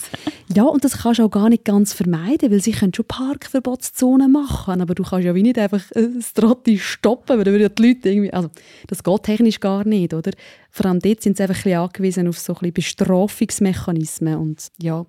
ja, 0.54 0.62
und 0.64 0.84
das 0.84 0.98
kannst 0.98 1.18
du 1.18 1.24
auch 1.24 1.30
gar 1.30 1.48
nicht 1.48 1.64
ganz 1.64 1.92
vermeiden, 1.92 2.50
weil 2.50 2.60
sie 2.60 2.72
können 2.72 2.94
schon 2.94 3.06
Parkverbotszonen 3.06 4.30
machen, 4.30 4.80
aber 4.80 4.94
du 4.94 5.02
kannst 5.02 5.24
ja 5.24 5.34
wie 5.34 5.42
nicht 5.42 5.58
einfach 5.58 5.82
das 5.92 6.32
Trotti 6.32 6.78
stoppen, 6.78 7.38
weil 7.38 7.44
dann 7.44 7.54
würden 7.54 7.74
die 7.74 7.88
Leute 7.88 8.08
irgendwie, 8.08 8.32
also 8.32 8.50
das 8.86 9.02
geht 9.02 9.22
technisch 9.24 9.60
gar 9.60 9.84
nicht, 9.84 10.14
oder? 10.14 10.30
Vor 10.70 10.86
allem 10.86 11.00
dort 11.00 11.22
sind 11.22 11.36
sie 11.36 11.42
einfach 11.42 11.56
ein 11.56 11.62
bisschen 11.62 11.78
angewiesen 11.78 12.28
auf 12.28 12.38
so 12.38 12.52
ein 12.52 12.58
bisschen 12.58 12.74
Bestrafungsmechanismen 12.74 14.36
und 14.36 14.68
ja, 14.80 15.06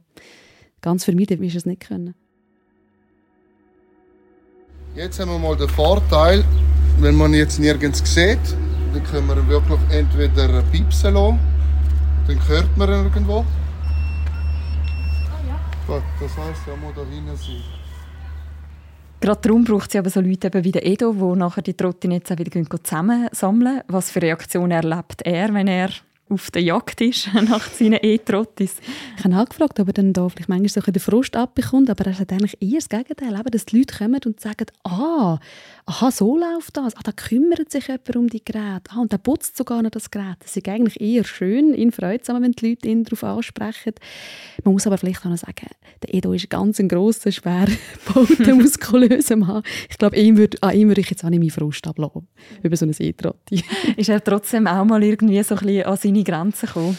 ganz 0.81 1.03
vermeiden 1.05 1.39
wirst 1.41 1.55
du 1.55 1.59
es 1.59 1.65
nicht 1.65 1.87
können. 1.87 2.15
Jetzt 4.95 5.19
haben 5.19 5.29
wir 5.29 5.39
mal 5.39 5.57
den 5.57 5.69
Vorteil, 5.69 6.43
wenn 7.01 7.15
man 7.15 7.33
jetzt 7.33 7.59
nirgends 7.59 8.01
sieht, 8.13 8.39
dann 8.95 9.03
können 9.03 9.27
wir 9.27 9.47
wirklich 9.47 9.79
entweder 9.91 10.61
piepsen 10.71 11.13
lassen, 11.13 11.39
dann 12.27 12.47
hört 12.47 12.77
man 12.77 12.89
irgendwo. 12.89 13.45
Ah 15.29 15.47
ja. 15.47 16.01
Das 16.19 16.37
heisst, 16.37 16.67
er 16.67 16.77
muss 16.77 16.93
da 16.95 17.01
hinten 17.01 17.35
sein. 17.35 17.61
Gerade 19.19 19.41
darum 19.41 19.63
braucht 19.63 19.89
es 19.89 19.95
aber 19.99 20.09
so 20.09 20.21
Leute 20.21 20.63
wie 20.63 20.71
der 20.71 20.85
Edo, 20.85 21.11
die 21.11 21.39
nachher 21.39 21.61
die 21.61 21.73
Trottinetze 21.73 22.37
wieder 22.37 22.83
zusammensammeln. 22.83 23.81
Was 23.87 24.11
für 24.11 24.21
Reaktionen 24.21 24.71
erlebt 24.71 25.21
er, 25.23 25.53
wenn 25.53 25.67
er 25.67 25.89
auf 26.27 26.49
der 26.49 26.63
Jagd 26.63 27.01
ist 27.01 27.29
nach 27.33 27.69
seinen 27.69 27.99
E-Trottis. 28.01 28.77
Ich 29.17 29.23
habe 29.23 29.37
auch 29.37 29.47
gefragt, 29.47 29.79
ob 29.79 29.87
er 29.87 29.93
dann 29.93 30.11
da 30.11 30.27
vielleicht 30.27 30.49
manchmal 30.49 30.69
so 30.69 30.81
den 30.81 30.99
Frust 30.99 31.35
abbekommt, 31.35 31.89
aber 31.89 32.05
er 32.07 32.17
hat 32.17 32.31
eigentlich 32.31 32.59
eher 32.61 32.79
das 32.79 32.89
Gegenteil, 32.89 33.39
dass 33.51 33.65
die 33.65 33.77
Leute 33.77 33.95
kommen 33.95 34.19
und 34.25 34.39
sagen, 34.39 34.65
ah, 34.83 35.39
aha, 35.85 36.11
so 36.11 36.37
läuft 36.37 36.77
das, 36.77 36.95
ah, 36.95 37.01
da 37.03 37.11
kümmert 37.11 37.71
sich 37.71 37.87
jemand 37.87 38.15
um 38.15 38.27
die 38.27 38.43
Geräte, 38.43 38.89
ah, 38.89 39.01
und 39.01 39.13
da 39.13 39.19
putzt 39.19 39.55
sogar 39.55 39.83
noch 39.83 39.91
das 39.91 40.09
Gerät. 40.09 40.37
Das 40.39 40.55
ist 40.55 40.67
eigentlich 40.67 40.99
eher 40.99 41.23
schön, 41.23 41.73
ihn 41.75 41.91
freut 41.91 42.27
wenn 42.27 42.53
die 42.53 42.69
Leute 42.69 42.87
ihn 42.87 43.03
darauf 43.03 43.23
ansprechen. 43.23 43.93
Man 44.63 44.73
muss 44.73 44.87
aber 44.87 44.97
vielleicht 44.97 45.25
auch 45.25 45.29
noch 45.29 45.37
sagen, 45.37 45.67
der 46.01 46.13
Edo 46.13 46.33
ist 46.33 46.49
ganz 46.49 46.79
ein 46.79 46.89
grosser, 46.89 47.31
schwer 47.31 47.67
gebauter, 48.07 48.55
muskulöser 48.55 49.35
Mann. 49.35 49.61
Ich 49.89 49.97
glaube, 49.99 50.17
ihm 50.17 50.37
würd, 50.37 50.61
an 50.63 50.75
ihm 50.75 50.87
würde 50.87 51.01
ich 51.01 51.09
jetzt 51.11 51.23
auch 51.23 51.29
nicht 51.29 51.39
meinen 51.39 51.51
Frust 51.51 51.85
ablassen, 51.85 52.27
über 52.63 52.75
so 52.75 52.85
ein 52.85 52.95
E-Trotti. 52.97 53.63
ist 53.97 54.09
er 54.09 54.23
trotzdem 54.23 54.65
auch 54.65 54.85
mal 54.85 55.03
irgendwie 55.03 55.41
so 55.43 55.55
ein 55.55 55.65
bisschen 55.65 55.85
an 55.85 55.97
seine 56.15 56.23
Grenzen 56.23 56.67
gekommen? 56.67 56.97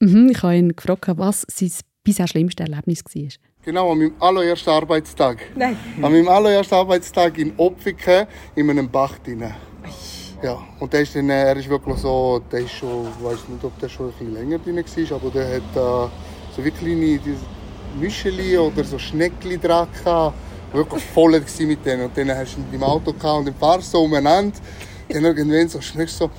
Mhm, 0.00 0.28
ich 0.30 0.42
habe 0.42 0.56
ihn 0.56 0.76
gefragt, 0.76 1.06
was 1.16 1.46
sein 1.50 1.72
bisher 2.02 2.28
schlimmste 2.28 2.62
Erlebnis 2.62 3.02
war. 3.04 3.28
Genau, 3.64 3.92
an 3.92 3.98
meinem 3.98 4.14
allerersten 4.20 4.70
Arbeitstag. 4.70 5.38
Nein. 5.56 5.76
An 5.96 6.12
meinem 6.12 6.28
allerersten 6.28 6.74
Arbeitstag 6.74 7.38
in 7.38 7.54
Opfiken 7.56 8.26
in 8.54 8.70
einem 8.70 8.88
Bach 8.88 9.18
drin. 9.18 9.44
Ja, 10.42 10.58
und 10.78 10.92
der 10.92 11.00
ist 11.00 11.16
dann, 11.16 11.30
er 11.30 11.56
ist 11.56 11.68
wirklich 11.68 11.96
so, 11.96 12.42
der 12.52 12.60
ist 12.60 12.72
schon, 12.72 13.06
ich 13.06 13.24
weiß 13.24 13.48
nicht, 13.48 13.64
ob 13.64 13.78
der 13.78 13.88
schon 13.88 14.08
ein 14.08 14.12
bisschen 14.12 14.34
länger 14.34 14.58
drin 14.58 14.76
war, 14.76 15.16
aber 15.16 15.30
der 15.30 15.56
hat 15.56 15.76
äh, 15.76 16.10
so 16.54 16.64
wie 16.64 16.70
kleine 16.70 17.18
Mischeli 17.98 18.58
oder 18.58 18.84
so 18.84 18.98
Schneckli 18.98 19.58
dran 19.58 19.88
gehabt, 19.92 20.36
wirklich 20.72 21.02
voll 21.02 21.40
mit 21.60 21.86
denen. 21.86 22.04
Und 22.04 22.16
dann 22.16 22.36
hast 22.36 22.56
du 22.56 22.60
ihn 22.60 22.66
im 22.74 22.82
Auto 22.82 23.12
gehabt 23.12 23.38
und 23.38 23.46
dann 23.46 23.54
fahrst 23.54 23.94
du 23.94 23.98
so 23.98 24.04
umeinander. 24.04 24.58
Dann 25.08 25.24
irgendwann 25.24 25.68
so 25.68 25.80
schmeckst 25.80 26.20
du 26.20 26.24
so, 26.26 26.30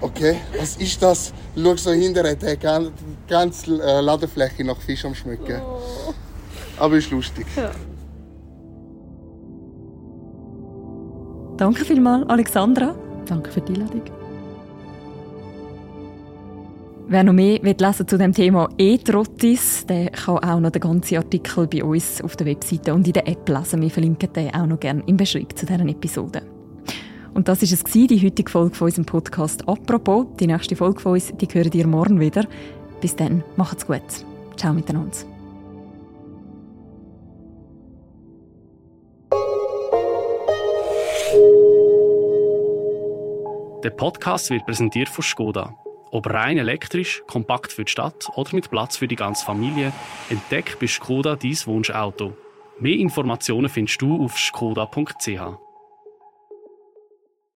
okay, 0.00 0.36
was 0.58 0.76
ist 0.76 1.02
das? 1.02 1.32
Schau 1.56 1.76
so 1.76 1.92
hinterher, 1.92 2.34
der 2.34 2.56
ganze, 2.56 2.92
ganze 3.28 3.82
äh, 3.82 4.00
Ladefläche 4.00 4.64
nach 4.64 4.80
Fisch 4.80 5.04
am 5.04 5.14
Schmecken. 5.14 5.60
Oh. 5.60 6.14
Aber 6.78 6.96
ist 6.96 7.10
lustig. 7.10 7.46
Ja. 7.56 7.70
Danke 11.56 11.84
vielmals, 11.84 12.28
Alexandra. 12.28 12.94
Danke 13.26 13.50
für 13.50 13.60
die 13.62 13.74
Einladung. 13.74 14.02
Wer 17.08 17.22
noch 17.22 17.32
mehr 17.32 17.62
will 17.62 17.76
lesen 17.78 18.08
zu 18.08 18.18
dem 18.18 18.32
Thema 18.32 18.68
E-Trottis, 18.78 19.86
der 19.86 20.10
kann 20.10 20.38
auch 20.38 20.58
noch 20.58 20.72
den 20.72 20.80
ganzen 20.80 21.18
Artikel 21.18 21.68
bei 21.68 21.84
uns 21.84 22.20
auf 22.20 22.34
der 22.34 22.48
Webseite 22.48 22.92
und 22.92 23.06
in 23.06 23.12
der 23.12 23.28
App 23.28 23.48
lesen. 23.48 23.80
Wir 23.80 23.90
verlinken 23.90 24.32
den 24.32 24.52
auch 24.52 24.66
noch 24.66 24.80
gerne 24.80 25.04
im 25.06 25.16
Beschreibung 25.16 25.54
zu 25.54 25.66
dieser 25.66 25.86
Episode. 25.86 26.55
Und 27.36 27.48
das 27.48 27.60
war 27.60 27.68
es, 27.70 27.92
die 27.92 28.24
heutige 28.24 28.50
Folge 28.50 28.74
von 28.74 28.86
unserem 28.86 29.04
Podcast 29.04 29.68
«Apropos». 29.68 30.26
Die 30.40 30.46
nächste 30.46 30.74
Folge 30.74 31.00
von 31.00 31.12
uns, 31.12 31.34
die 31.36 31.46
hören 31.46 31.70
ihr 31.74 31.86
morgen 31.86 32.18
wieder. 32.18 32.46
Bis 33.02 33.14
dann, 33.14 33.44
macht's 33.56 33.86
gut. 33.86 34.00
Ciao 34.56 34.72
miteinander. 34.72 35.18
Der 43.84 43.90
Podcast 43.90 44.48
wird 44.48 44.64
präsentiert 44.64 45.10
von 45.10 45.22
Skoda. 45.22 45.74
Ob 46.12 46.32
rein 46.32 46.56
elektrisch, 46.56 47.22
kompakt 47.26 47.70
für 47.70 47.84
die 47.84 47.92
Stadt 47.92 48.30
oder 48.36 48.54
mit 48.54 48.70
Platz 48.70 48.96
für 48.96 49.08
die 49.08 49.14
ganze 49.14 49.44
Familie, 49.44 49.92
entdeck 50.30 50.78
bei 50.80 50.86
Skoda 50.86 51.36
dein 51.36 51.58
Wunschauto. 51.66 52.32
Mehr 52.80 52.96
Informationen 52.96 53.68
findest 53.68 54.00
du 54.00 54.24
auf 54.24 54.38
skoda.ch. 54.38 55.65